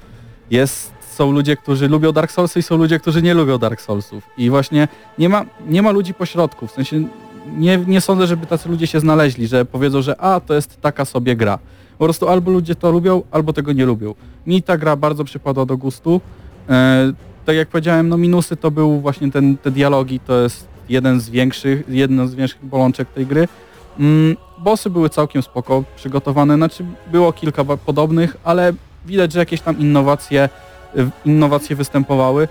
[0.50, 4.24] jest, są ludzie, którzy lubią Dark Soulsy i są ludzie, którzy nie lubią Dark Soulsów
[4.38, 4.88] i właśnie
[5.18, 7.08] nie ma, nie ma ludzi pośrodku, w sensie
[7.56, 11.04] nie, nie sądzę, żeby tacy ludzie się znaleźli, że powiedzą, że a, to jest taka
[11.04, 11.58] sobie gra.
[11.98, 14.14] Po prostu albo ludzie to lubią, albo tego nie lubią.
[14.46, 16.20] Mi ta gra bardzo przypadła do gustu.
[16.68, 17.12] E,
[17.44, 21.30] tak jak powiedziałem, no minusy to był właśnie ten, te dialogi, to jest jeden z
[21.30, 23.48] większych, jedna z większych bolączek tej gry.
[23.98, 28.72] Mm, bossy były całkiem spoko przygotowane, znaczy było kilka podobnych, ale
[29.06, 30.48] widać, że jakieś tam innowacje,
[31.24, 32.48] innowacje występowały.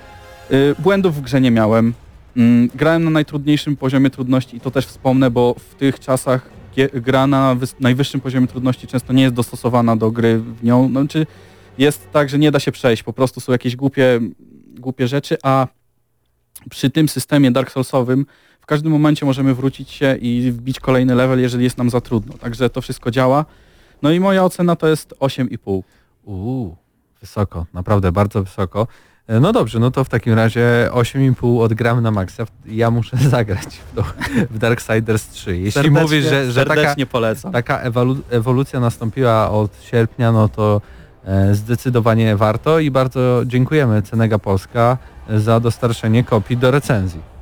[0.52, 1.94] Y, Błędów w grze nie miałem.
[2.38, 6.50] Mm, Grałem na najtrudniejszym poziomie trudności i to też wspomnę, bo w tych czasach
[6.94, 10.90] gra na najwyższym poziomie trudności często nie jest dostosowana do gry w nią.
[10.90, 11.26] No, czy
[11.78, 14.20] jest tak, że nie da się przejść, po prostu są jakieś głupie,
[14.80, 15.68] głupie rzeczy, a
[16.70, 18.26] przy tym systemie Dark Soulsowym
[18.62, 22.34] w każdym momencie możemy wrócić się i wbić kolejny level, jeżeli jest nam za trudno.
[22.38, 23.46] Także to wszystko działa.
[24.02, 25.82] No i moja ocena to jest 8,5.
[26.24, 26.76] Uuu,
[27.30, 28.88] wysoko, naprawdę bardzo wysoko.
[29.28, 32.44] E, No dobrze, no to w takim razie 8,5 odgramy na maksa.
[32.66, 34.04] Ja muszę zagrać w, to,
[34.52, 35.58] w Darksiders 3.
[35.58, 37.52] Jeśli Serdecznie- mówisz, że, że taka, polecam.
[37.52, 40.82] taka ewolu- ewolucja nastąpiła od sierpnia, no to
[41.26, 44.98] e, zdecydowanie warto i bardzo dziękujemy Cenega Polska
[45.38, 47.35] za dostarczenie kopii do recenzji.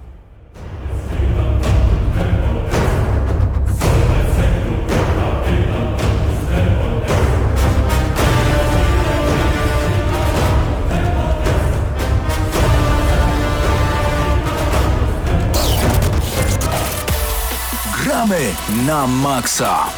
[18.34, 18.56] Gramy
[18.88, 19.94] na maksa.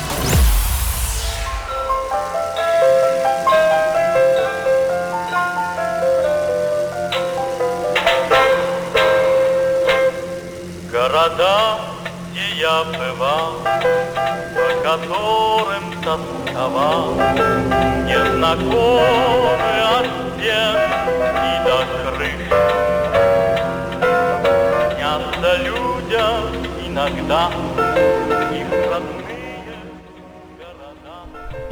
[10.92, 11.80] Города,
[12.32, 17.14] где я бывал, по которым тосковал,
[18.06, 20.76] Незнакомы от стен
[21.40, 22.42] и до крыш.
[24.98, 27.52] Снятся людям иногда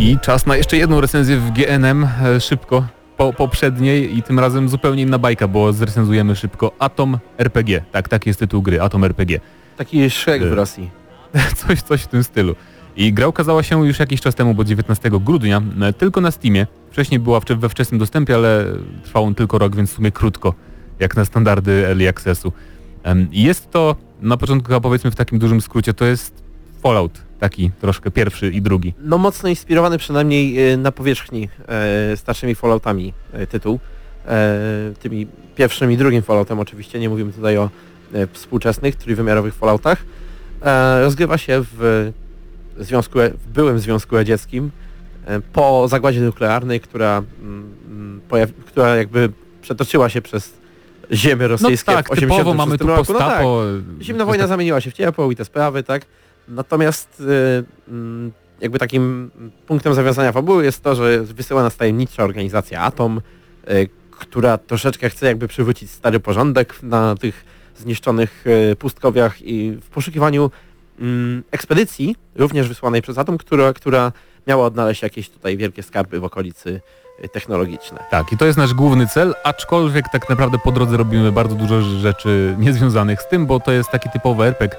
[0.04, 2.88] I czas na jeszcze jedną recenzję w GNM e, szybko
[3.18, 7.84] po poprzedniej i tym razem zupełnie inna bajka, bo zrecenzujemy szybko Atom RPG.
[7.92, 9.40] Tak, taki jest tytuł gry, Atom RPG.
[9.78, 10.56] Taki jest Shrek w Y.
[10.56, 10.90] Rosji.
[11.68, 12.56] Coś, coś w tym stylu.
[12.96, 16.68] I gra ukazała się już jakiś czas temu, bo 19 grudnia, e, tylko na Steamie.
[16.92, 18.66] Wcześniej była we wczesnym dostępie, ale
[19.04, 20.54] trwał on tylko rok, więc w sumie krótko,
[21.00, 22.54] jak na standardy Early Accessu.
[23.32, 26.44] Jest to, na początku chyba powiedzmy w takim dużym skrócie, to jest
[26.82, 28.94] Fallout, taki troszkę pierwszy i drugi.
[29.00, 33.80] No mocno inspirowany przynajmniej e, na powierzchni e, starszymi Falloutami e, tytuł.
[34.28, 34.60] E,
[35.00, 37.70] tymi pierwszym i drugim Falloutem oczywiście, nie mówimy tutaj o
[38.14, 40.06] e, współczesnych, trójwymiarowych Falloutach.
[40.62, 42.12] E, rozgrywa się w,
[42.80, 44.72] związku, w byłym Związku Radzieckim
[45.54, 47.72] po zagładzie nuklearnej, która, mm,
[48.32, 49.30] mm, która jakby
[49.62, 50.54] przetoczyła się przez
[51.12, 53.14] ziemię No rosyjskie tak, w 86 typowo mamy tu roku.
[53.14, 53.46] No tak.
[54.02, 56.06] Zimna wojna zamieniła się w ciepło i te sprawy, tak?
[56.48, 58.32] Natomiast y, mm,
[58.62, 59.32] jakby takim
[59.68, 63.22] punktem zawiązania fabuły jest to, że wysyła nas tajemnicza organizacja Atom,
[63.70, 67.46] y, która troszeczkę chce jakby przywrócić stary porządek na tych
[67.78, 70.52] zniszczonych y, pustkowiach i w poszukiwaniu
[71.00, 74.12] mm, ekspedycji, również wysłanej przez Atom, która, która
[74.48, 76.82] miała odnaleźć jakieś tutaj wielkie skarby w okolicy
[77.32, 78.00] technologiczne.
[78.12, 81.82] Tak, i to jest nasz główny cel, aczkolwiek tak naprawdę po drodze robimy bardzo dużo
[81.82, 84.78] rzeczy niezwiązanych z tym, bo to jest taki typowy RPG,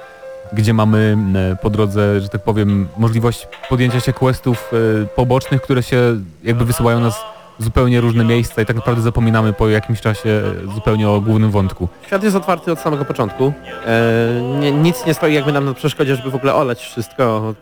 [0.53, 1.17] gdzie mamy
[1.53, 6.65] e, po drodze, że tak powiem, możliwość podjęcia się questów e, pobocznych, które się jakby
[6.65, 7.25] wysyłają nas
[7.59, 11.51] w zupełnie różne miejsca i tak naprawdę zapominamy po jakimś czasie e, zupełnie o głównym
[11.51, 11.89] wątku.
[12.07, 13.53] Świat jest otwarty od samego początku.
[13.87, 17.55] E, nic nie stoi jakby nam na przeszkodzie, żeby w ogóle oleć wszystko,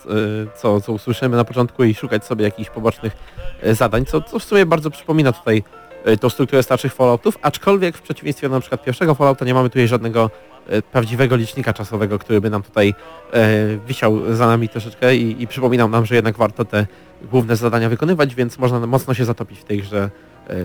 [0.57, 3.13] co, co usłyszymy na początku i szukać sobie jakichś pobocznych
[3.73, 5.65] zadań, co, co w sumie bardzo przypomina tutaj
[6.21, 9.89] tą strukturę starszych Falloutów, aczkolwiek w przeciwieństwie do na przykład pierwszego Fallouta nie mamy tutaj
[9.89, 10.31] żadnego
[10.69, 12.95] e, prawdziwego licznika czasowego, który by nam tutaj
[13.33, 16.87] e, wisiał za nami troszeczkę i, i przypominał nam, że jednak warto te
[17.31, 20.11] główne zadania wykonywać, więc można mocno się zatopić w tej grze,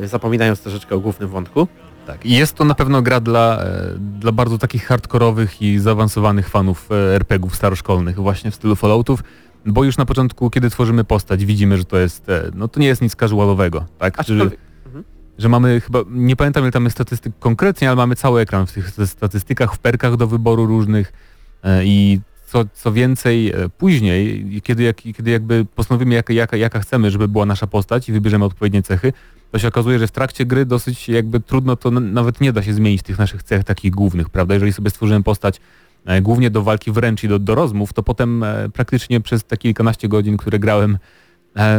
[0.03, 1.67] zapominając troszeczkę o głównym wątku.
[2.07, 6.49] Tak, i jest to na pewno gra dla, e, dla bardzo takich hardkorowych i zaawansowanych
[6.49, 9.23] fanów e, RPG-ów staroszkolnych, właśnie w stylu Falloutów,
[9.65, 12.87] bo już na początku, kiedy tworzymy postać, widzimy, że to jest, e, no to nie
[12.87, 14.19] jest nic casualowego, tak?
[14.19, 14.59] Aczkolwiek,
[15.37, 18.71] że mamy chyba, nie pamiętam ile tam jest statystyk konkretnie, ale mamy cały ekran w
[18.71, 21.13] tych statystykach, w perkach do wyboru różnych
[21.63, 26.79] e, i co, co więcej e, później, kiedy, jak, kiedy jakby postanowimy jaka, jaka, jaka
[26.79, 29.13] chcemy, żeby była nasza postać i wybierzemy odpowiednie cechy,
[29.51, 32.73] to się okazuje, że w trakcie gry dosyć jakby trudno to nawet nie da się
[32.73, 34.53] zmienić tych naszych cech takich głównych, prawda?
[34.53, 35.59] Jeżeli sobie stworzymy postać
[36.05, 40.07] e, głównie do walki wręcz i do, do rozmów, to potem praktycznie przez te kilkanaście
[40.07, 40.97] godzin, które grałem,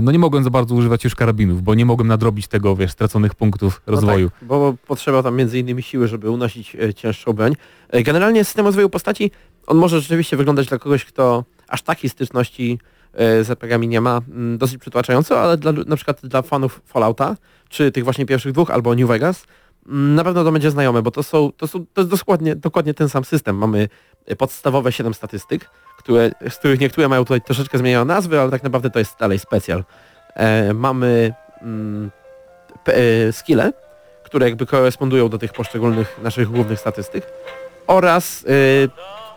[0.03, 3.35] no nie mogłem za bardzo używać już karabinów, bo nie mogłem nadrobić tego, wiesz, straconych
[3.35, 4.25] punktów rozwoju.
[4.25, 7.53] No tak, bo potrzeba tam między innymi siły, żeby unosić e, cięższą broń.
[7.89, 9.31] E, Generalnie system rozwoju postaci,
[9.67, 12.79] on może rzeczywiście wyglądać dla kogoś, kto aż takiej styczności
[13.13, 17.37] e, z RPG-ami nie ma, mm, dosyć przytłaczająco, ale dla, na przykład dla fanów Fallouta,
[17.69, 19.45] czy tych właśnie pierwszych dwóch, albo New Vegas,
[19.89, 22.95] mm, na pewno to będzie znajome, bo to są, to są to jest dokładnie, dokładnie
[22.95, 23.57] ten sam system.
[23.57, 23.89] Mamy
[24.27, 25.71] e, podstawowe 7 statystyk,
[26.09, 29.39] które, z których niektóre mają tutaj troszeczkę zmienione nazwy, ale tak naprawdę to jest dalej
[29.39, 29.85] specjal.
[30.35, 32.11] E, mamy mm,
[32.87, 33.73] e, skille,
[34.25, 37.27] które jakby korespondują do tych poszczególnych naszych głównych statystyk
[37.87, 38.89] oraz y,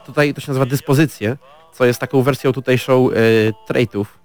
[0.05, 1.37] tutaj to się nazywa dyspozycje,
[1.73, 4.21] co jest taką wersją tutejszą y, traitów,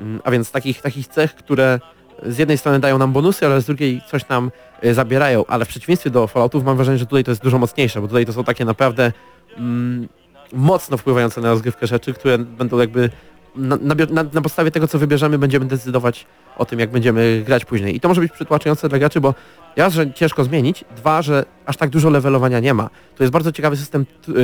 [0.00, 1.80] Mm, a więc takich, takich cech, które
[2.26, 4.50] z jednej strony dają nam bonusy, ale z drugiej coś nam
[4.84, 8.00] y, zabierają, ale w przeciwieństwie do Falloutów mam wrażenie, że tutaj to jest dużo mocniejsze,
[8.00, 9.12] bo tutaj to są takie naprawdę
[9.56, 10.08] mm,
[10.52, 13.10] mocno wpływające na rozgrywkę rzeczy, które będą jakby
[13.56, 13.76] na,
[14.10, 16.26] na, na, podstawie tego, co wybierzemy, będziemy decydować
[16.56, 17.96] o tym, jak będziemy grać później.
[17.96, 19.34] I to może być przytłaczające dla graczy, bo
[19.76, 22.90] raz, że ciężko zmienić, dwa, że aż tak dużo levelowania nie ma.
[23.16, 24.34] To jest bardzo ciekawy system yy,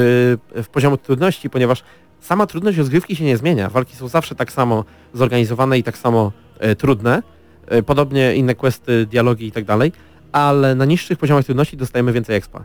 [0.62, 1.82] w poziomu trudności, ponieważ
[2.20, 3.70] sama trudność rozgrywki się nie zmienia.
[3.70, 4.84] Walki są zawsze tak samo
[5.14, 7.22] zorganizowane i tak samo e, trudne.
[7.66, 9.92] E, podobnie inne questy, dialogi i tak dalej,
[10.32, 12.64] ale na niższych poziomach trudności dostajemy więcej expa.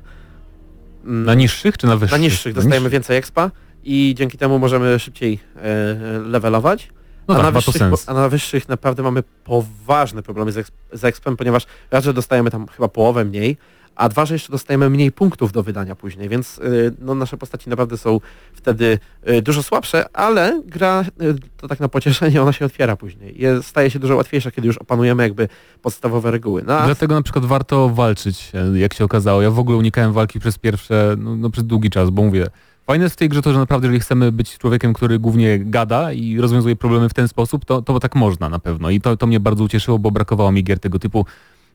[1.04, 2.20] Na niższych czy na wyższych?
[2.20, 3.52] na niższych dostajemy więcej expa
[3.84, 6.90] i dzięki temu możemy szybciej e, levelować.
[7.28, 11.04] No a, tak, na wyższych, a na wyższych naprawdę mamy poważne problemy z, exp z
[11.04, 13.58] expem, ponieważ raz, że dostajemy tam chyba połowę mniej,
[14.00, 17.70] a dwa, że jeszcze dostajemy mniej punktów do wydania później, więc y, no, nasze postaci
[17.70, 18.20] naprawdę są
[18.54, 23.42] wtedy y, dużo słabsze, ale gra, y, to tak na pocieszenie, ona się otwiera później.
[23.42, 25.48] Jest, staje się dużo łatwiejsza, kiedy już opanujemy jakby
[25.82, 26.64] podstawowe reguły.
[26.68, 29.42] No, Dlatego na przykład warto walczyć, jak się okazało.
[29.42, 32.48] Ja w ogóle unikałem walki przez pierwsze, no, no przez długi czas, bo mówię,
[32.90, 36.14] fajne jest w tej grze to, że naprawdę jeżeli chcemy być człowiekiem, który głównie gada
[36.14, 38.90] i rozwiązuje problemy w ten sposób, to, to tak można na pewno.
[38.90, 41.26] I to, to mnie bardzo ucieszyło, bo brakowało mi gier tego typu.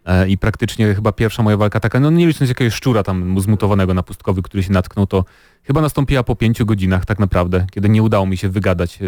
[0.05, 3.95] E, I praktycznie chyba pierwsza moja walka taka, no nie licząc jakiegoś szczura tam zmutowanego
[3.95, 5.25] na pustkowy, który się natknął, to
[5.63, 9.07] chyba nastąpiła po pięciu godzinach tak naprawdę, kiedy nie udało mi się wygadać e,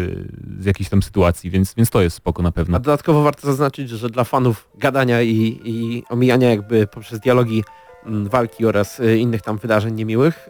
[0.59, 2.77] z jakiejś tam sytuacji, więc, więc to jest spoko na pewno.
[2.77, 7.63] A dodatkowo warto zaznaczyć, że dla fanów gadania i, i omijania jakby poprzez dialogi
[8.05, 10.49] mm, walki oraz y, innych tam wydarzeń niemiłych,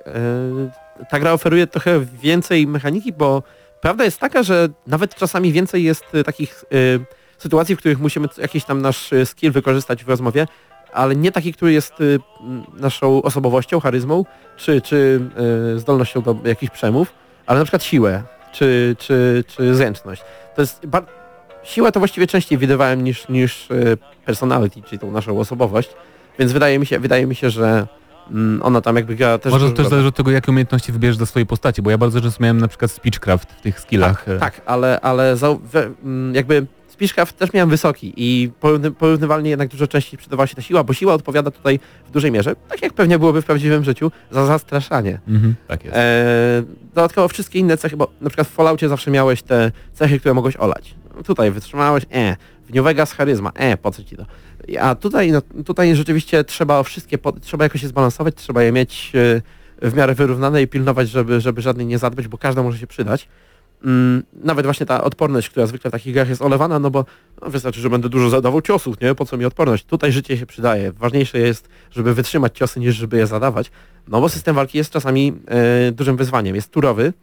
[1.09, 3.43] ta gra oferuje trochę więcej mechaniki, bo
[3.81, 6.65] prawda jest taka, że nawet czasami więcej jest takich
[7.37, 10.47] sytuacji, w których musimy jakiś tam nasz y, skill wykorzystać w rozmowie,
[10.93, 14.25] ale nie taki, który jest m, naszą osobowością, charyzmą,
[14.57, 15.21] czy, czy
[15.75, 17.13] y, zdolnością do jakichś przemów,
[17.45, 20.21] ale na przykład siłę, czy, czy, czy zręczność.
[20.55, 21.05] To jest bar-
[21.63, 23.67] siłę to właściwie częściej widywałem niż, niż
[24.25, 25.89] personality, czyli tą naszą osobowość,
[26.39, 27.87] więc wydaje mi się, wydaje mi się, że
[28.31, 29.51] mm, ona tam jakby gra też...
[29.53, 32.21] Może to też zależy od tego, jakie umiejętności wybierzesz do swojej postaci, bo ja bardzo
[32.21, 34.29] często miałem na przykład speechcraft w tych skillach.
[34.29, 35.59] e, Tak, ale, ale zau-
[36.97, 40.93] Speechcraft też miałem wysoki i porówny, porównywalnie jednak dużo częściej przydawała się ta siła, bo
[40.93, 45.19] siła odpowiada tutaj w dużej mierze, tak jak pewnie byłoby w prawdziwym życiu, za zastraszanie.
[45.27, 45.97] Mhm, tak jest.
[45.97, 46.63] E,
[46.95, 50.57] dodatkowo wszystkie inne cechy, bo na przykład w Falloutie zawsze miałeś te cechy, które mogłeś
[50.57, 50.95] olać.
[51.15, 52.35] No Tutaj wytrzymałeś, e,
[52.65, 54.25] w New Vegas charyzma, e, po co ci to?
[54.79, 59.11] A tutaj, no, tutaj rzeczywiście trzeba o wszystkie, trzeba jakoś je zbalansować, trzeba je mieć
[59.15, 62.87] e, w miarę wyrównane i pilnować, żeby, żeby żadnej nie zadbać, bo każda może się
[62.87, 63.27] przydać.
[63.83, 67.05] Mm, nawet właśnie ta odporność, która zwykle w takich grach jest olewana, no bo
[67.41, 69.15] no, wystarczy, że będę dużo zadawał ciosów, nie?
[69.15, 69.85] Po co mi odporność?
[69.85, 70.91] Tutaj życie się przydaje.
[70.91, 73.71] Ważniejsze jest, żeby wytrzymać ciosy, niż żeby je zadawać.
[74.07, 76.55] No bo system walki jest czasami e, dużym wyzwaniem.
[76.55, 77.13] Jest turowy,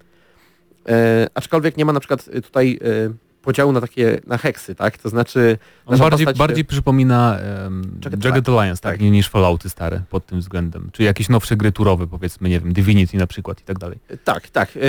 [0.89, 4.99] e, aczkolwiek nie ma na przykład tutaj e, podziału na takie, na heksy, tak?
[4.99, 5.59] To znaczy...
[5.87, 9.01] On bardziej, postać- bardziej przypomina um, Jagged Jagged Alliance, tak, tak.
[9.01, 10.91] nie niż Fallouty stare pod tym względem.
[10.93, 13.99] Czy jakieś nowsze gry turowe, powiedzmy, nie wiem, Divinity na przykład i tak dalej.
[14.25, 14.77] Tak, tak.
[14.77, 14.81] e,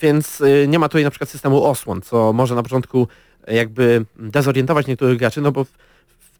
[0.00, 3.08] więc e, nie ma tutaj na przykład systemu osłon, co może na początku
[3.46, 5.66] e, jakby dezorientować niektórych graczy, no bo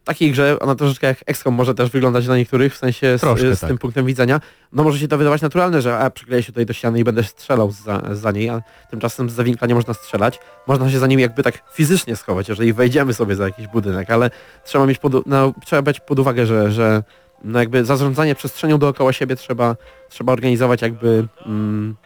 [0.04, 3.56] takiej grze ona troszeczkę jak XCOM może też wyglądać dla niektórych, w sensie z, Troszkę
[3.56, 3.68] z tak.
[3.68, 4.40] tym punktem widzenia.
[4.72, 7.24] No może się to wydawać naturalne, że a, przykleję się tutaj do ściany i będę
[7.24, 10.38] strzelał za, za niej, a tymczasem z zawinkla nie można strzelać.
[10.66, 14.30] Można się za nim jakby tak fizycznie schować, jeżeli wejdziemy sobie za jakiś budynek, ale
[14.64, 17.02] trzeba mieć pod, no, trzeba brać pod uwagę, że, że
[17.44, 19.76] no jakby za zarządzanie przestrzenią dookoła siebie trzeba,
[20.08, 21.96] trzeba organizować jakby mm,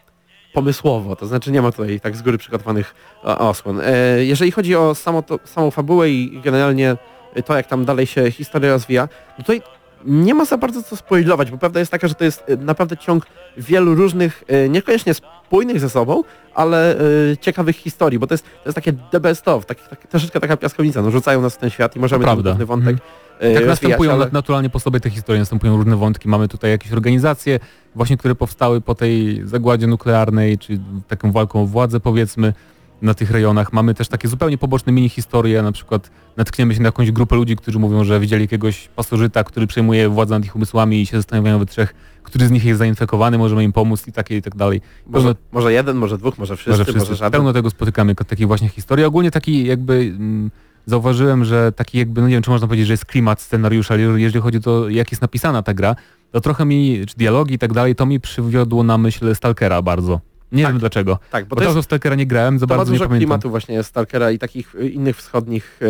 [0.53, 3.81] pomysłowo, to znaczy nie ma tutaj tak z góry przygotowanych o, osłon.
[3.83, 6.97] E, jeżeli chodzi o samo to, samą fabułę i generalnie
[7.43, 9.61] to, jak tam dalej się historia rozwija, no tutaj
[10.05, 12.97] nie ma za bardzo co spoilować, bo prawda jest taka, że to jest e, naprawdę
[12.97, 13.25] ciąg
[13.57, 16.23] wielu różnych, e, niekoniecznie spójnych ze sobą,
[16.55, 16.95] ale
[17.41, 20.57] ciekawych historii, bo to jest, to jest takie the best of, tak, tak, troszeczkę taka
[20.57, 22.49] piaskownica, no rzucają nas w ten świat i możemy prawda.
[22.49, 22.97] główny wątek
[23.39, 24.25] e, Tak następują ale...
[24.25, 26.29] nat- naturalnie po sobie te historie, następują różne wątki.
[26.29, 27.59] Mamy tutaj jakieś organizacje,
[27.95, 32.53] właśnie które powstały po tej zagładzie nuklearnej, czy taką walką o władzę powiedzmy
[33.01, 33.73] na tych rejonach.
[33.73, 37.55] Mamy też takie zupełnie poboczne mini historie, na przykład natkniemy się na jakąś grupę ludzi,
[37.55, 41.59] którzy mówią, że widzieli jakiegoś pasożyta, który przejmuje władzę nad ich umysłami i się zastanawiają
[41.59, 41.93] we trzech,
[42.23, 44.81] który z nich jest zainfekowany, możemy im pomóc i takie i tak dalej.
[45.07, 47.15] Może, może jeden, może dwóch, może wszyscy, Może może, wszyscy.
[47.15, 47.31] żaden.
[47.31, 49.05] Pełno tego spotykamy, takich właśnie historii.
[49.05, 50.51] Ogólnie taki jakby mm,
[50.85, 54.03] zauważyłem, że taki jakby, no nie wiem, czy można powiedzieć, że jest klimat scenariusza, ale
[54.03, 55.95] jeżeli chodzi o to, jak jest napisana ta gra,
[56.31, 60.21] to trochę mi, czy dialogi i tak dalej, to mi przywiodło na myśl Stalkera bardzo.
[60.51, 60.71] Nie Tak.
[60.73, 61.19] wiem dlaczego.
[61.31, 63.17] Tak, bo Bo to to, jest Stalkera nie grałem, za To bardzo nie pamiętam.
[63.17, 65.79] klimatu właśnie Stalkera i takich y, innych wschodnich...
[65.81, 65.87] E,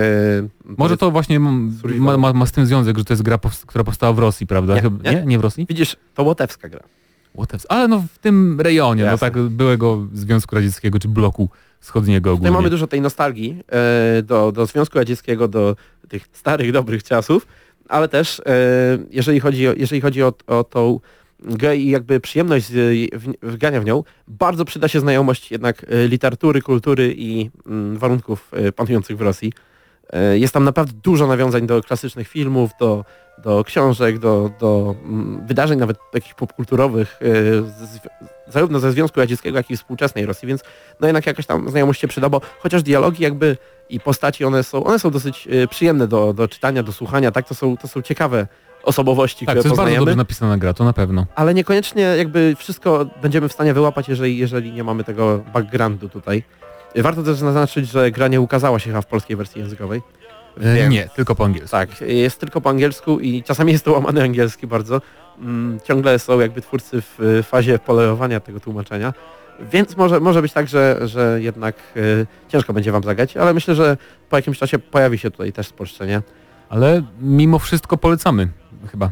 [0.78, 4.14] Może to właśnie ma, ma, ma z tym związek, że to jest gra, która powstała
[4.14, 4.76] w Rosji, prawda?
[4.76, 5.16] Nie, Chyba- nie.
[5.20, 5.26] nie?
[5.26, 5.66] nie w Rosji?
[5.70, 6.84] Widzisz, to łotewska gra.
[7.54, 7.72] Else?
[7.72, 9.32] Ale no w tym rejonie, no Jasne.
[9.32, 11.50] tak byłego Związku Radzieckiego, czy bloku
[11.80, 12.52] wschodniego Tutaj ogólnie.
[12.52, 13.64] mamy dużo tej nostalgii
[14.18, 15.76] e, do, do Związku Radzieckiego, do
[16.10, 17.48] tych starych, dobrych czasów,
[17.90, 18.44] ale też e,
[19.12, 21.00] jeżeli chodzi o, jeżeli chodzi o, o tą
[21.40, 23.10] grę i jakby przyjemność z,
[23.42, 28.52] w, grania w nią, bardzo przyda się znajomość jednak e, literatury, kultury i mm, warunków
[28.54, 29.54] e, panujących w Rosji.
[30.34, 33.06] Jest tam naprawdę dużo nawiązań do klasycznych filmów, do,
[33.44, 38.00] do książek, do, do mm, wydarzeń nawet jakichś popkulturowych, z,
[38.48, 40.62] zarówno ze Związku Radzieckiego, jak i współczesnej Rosji, więc
[41.00, 43.58] no jednak jakaś tam znajomość się przyda, bo chociaż dialogi jakby
[43.90, 47.48] i postaci one są, one są dosyć przyjemne do, do czytania, do słuchania, tak?
[47.48, 48.48] To są, to są ciekawe
[48.88, 51.26] osobowości, Tak, które to jest bardzo dobrze napisana gra, to na pewno.
[51.36, 56.44] ale niekoniecznie jakby wszystko będziemy w stanie wyłapać, jeżeli, jeżeli nie mamy tego backgroundu tutaj.
[56.96, 60.02] Warto też zaznaczyć, że gra nie ukazała się chyba w polskiej wersji językowej.
[60.62, 61.72] E, nie, tylko po angielsku.
[61.72, 65.02] Tak, jest tylko po angielsku i czasami jest to łamany angielski bardzo.
[65.40, 69.14] Mm, ciągle są jakby twórcy w fazie polerowania tego tłumaczenia.
[69.72, 73.76] Więc może, może być tak, że, że jednak y, ciężko będzie wam zagrać, ale myślę,
[73.76, 73.98] że
[74.30, 76.22] po jakimś czasie pojawi się tutaj też spolszczenie.
[76.70, 78.48] Ale mimo wszystko polecamy
[78.92, 79.12] chyba.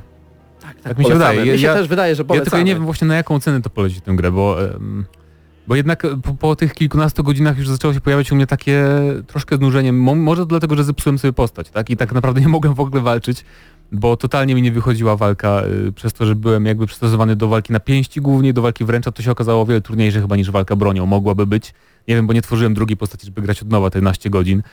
[0.61, 1.53] Tak, Tak mi się wydaje.
[1.53, 2.63] Mi się Ja- też wydaje, że Ja tylko polecamy.
[2.63, 4.57] nie wiem właśnie na jaką cenę to poleci tę grę, bo,
[5.67, 8.85] bo jednak po, po tych kilkunastu godzinach już zaczęło się pojawiać u mnie takie
[9.27, 9.93] troszkę znużenie.
[9.93, 11.89] Mo, może dlatego, że zepsułem sobie postać, tak?
[11.89, 13.45] I tak naprawdę nie mogłem w ogóle walczyć,
[13.91, 17.73] bo totalnie mi nie wychodziła walka y, przez to, że byłem jakby przystosowany do walki
[17.73, 19.11] na pięści głównie, do walki wręcza.
[19.11, 21.73] To się okazało o wiele trudniejsze chyba niż walka bronią mogłaby być.
[22.07, 24.63] Nie wiem, bo nie tworzyłem drugiej postaci, żeby grać od nowa te 11 godzin.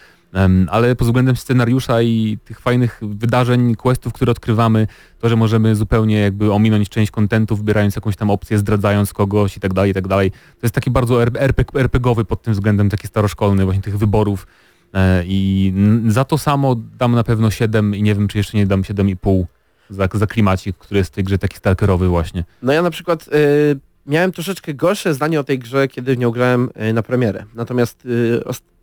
[0.69, 4.87] Ale pod względem scenariusza i tych fajnych wydarzeń, questów, które odkrywamy,
[5.19, 9.61] to, że możemy zupełnie jakby ominąć część kontentu, wybierając jakąś tam opcję, zdradzając kogoś i
[9.61, 10.31] tak dalej, i tak dalej.
[10.31, 14.47] To jest taki bardzo RPG, RPGowy pod tym względem, taki staroszkolny, właśnie tych wyborów.
[14.95, 15.73] E, I
[16.09, 19.45] za to samo dam na pewno 7 i nie wiem, czy jeszcze nie dam 7,5.
[19.91, 22.45] za, za klimacik, który jest w tej grze taki stalkerowy właśnie.
[22.63, 26.31] No ja na przykład y, miałem troszeczkę gorsze zdanie o tej grze, kiedy w nią
[26.31, 27.45] grałem y, na premierę.
[27.55, 28.09] Natomiast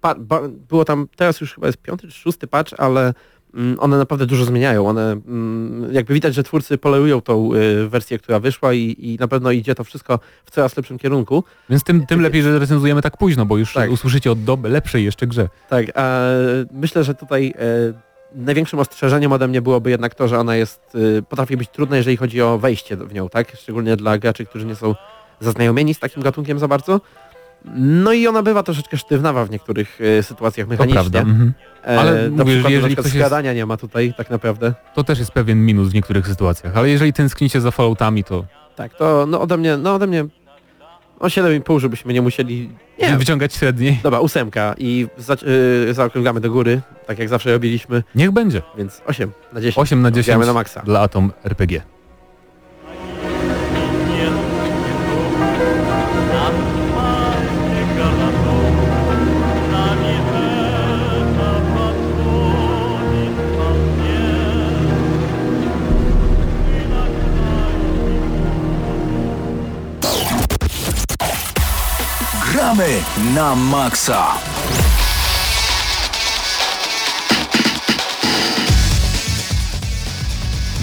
[0.02, 0.16] ba,
[0.70, 3.14] było tam, teraz już chyba jest piąty czy szósty patch, ale
[3.54, 4.88] mm, one naprawdę dużo zmieniają.
[4.88, 9.28] One mm, jakby widać, że twórcy polerują tą y, wersję, która wyszła i, i na
[9.28, 11.44] pewno idzie to wszystko w coraz lepszym kierunku.
[11.70, 13.92] Więc tym, tym lepiej, że recenzujemy tak późno, bo już Tak.
[13.92, 15.50] usłyszycie o dob- lepszej jeszcze grze.
[15.70, 16.20] Tak, a
[16.72, 21.22] myślę, że tutaj e, największym ostrzeżeniem ode mnie byłoby jednak to, że ona jest, e,
[21.22, 23.56] potrafi być trudna, jeżeli chodzi o wejście w nią, tak?
[23.56, 24.96] Szczególnie dla graczy, którzy nie są
[25.40, 27.02] zaznajomieni z takim gatunkiem za bardzo.
[27.76, 30.94] No i ona bywa troszeczkę sztywnawa w niektórych e, sytuacjach To mechanicznie.
[31.02, 31.20] prawda.
[31.20, 31.54] Mhm.
[31.88, 33.14] E, Ale do mówię, jeżeli przykład ktoś
[33.44, 34.74] jest- nie ma tutaj tak naprawdę.
[34.96, 38.94] To też jest pewien minus w niektórych sytuacjach, ale jeżeli tęsknicie za Falloutami, to Tak,
[38.94, 40.26] to no ode mnie, no ode mnie
[41.20, 42.70] o 7,5, żebyśmy nie musieli...
[43.02, 44.00] Nie, wyciągać średniej.
[44.04, 45.34] dobra, ósemka i za,
[45.90, 48.62] y, zaokrąglamy do góry, tak jak zawsze robiliśmy, Niech będzie.
[48.78, 49.78] więc 8 na 10.
[49.78, 50.82] 8 na 10 Gramy na maksa.
[50.82, 51.82] dla Atom RPG.
[72.80, 73.02] Gramy
[73.36, 74.28] na maksa.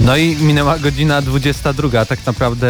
[0.01, 2.68] No i minęła godzina 22, tak naprawdę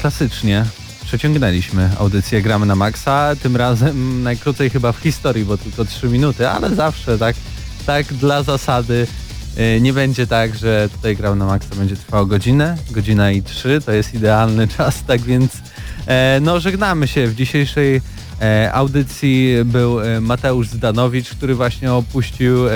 [0.00, 0.64] klasycznie
[1.04, 6.48] przeciągnęliśmy audycję Gramy na Maxa, tym razem najkrócej chyba w historii, bo tylko 3 minuty,
[6.48, 7.36] ale zawsze tak,
[7.86, 9.06] tak dla zasady
[9.56, 13.80] yy, nie będzie tak, że tutaj Gramy na Maxa będzie trwało godzinę, godzina i 3,
[13.86, 15.52] to jest idealny czas, tak więc
[16.06, 18.00] e, no żegnamy się w dzisiejszej
[18.72, 22.72] audycji był e, Mateusz Zdanowicz, który właśnie opuścił e,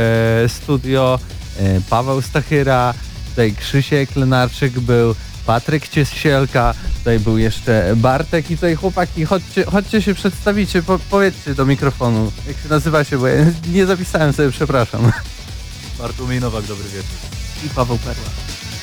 [0.49, 1.19] studio,
[1.59, 2.95] e, Paweł Stachyra,
[3.29, 5.15] tutaj Krzysiek Lenarczyk był,
[5.47, 8.51] Patryk Ciesielka, tutaj był jeszcze Bartek.
[8.51, 13.27] I tutaj chłopaki, chodźcie, chodźcie się przedstawicie, po, powiedzcie do mikrofonu, jak się nazywacie, bo
[13.27, 15.13] ja nie zapisałem sobie, przepraszam.
[15.99, 17.19] Bartłomiej Nowak, dobry wieczór.
[17.67, 18.31] I Paweł Perła.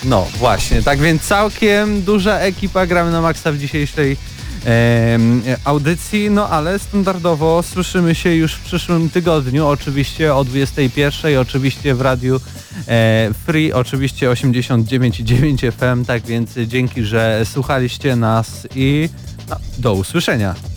[0.03, 2.85] No właśnie, tak więc całkiem duża ekipa.
[2.85, 4.17] Gramy na maksa w dzisiejszej
[4.65, 11.95] em, audycji, no ale standardowo słyszymy się już w przyszłym tygodniu, oczywiście o 21, oczywiście
[11.95, 12.39] w radiu
[12.87, 19.09] e, Free, oczywiście 89,9 FM, tak więc dzięki, że słuchaliście nas i
[19.49, 20.76] no, do usłyszenia.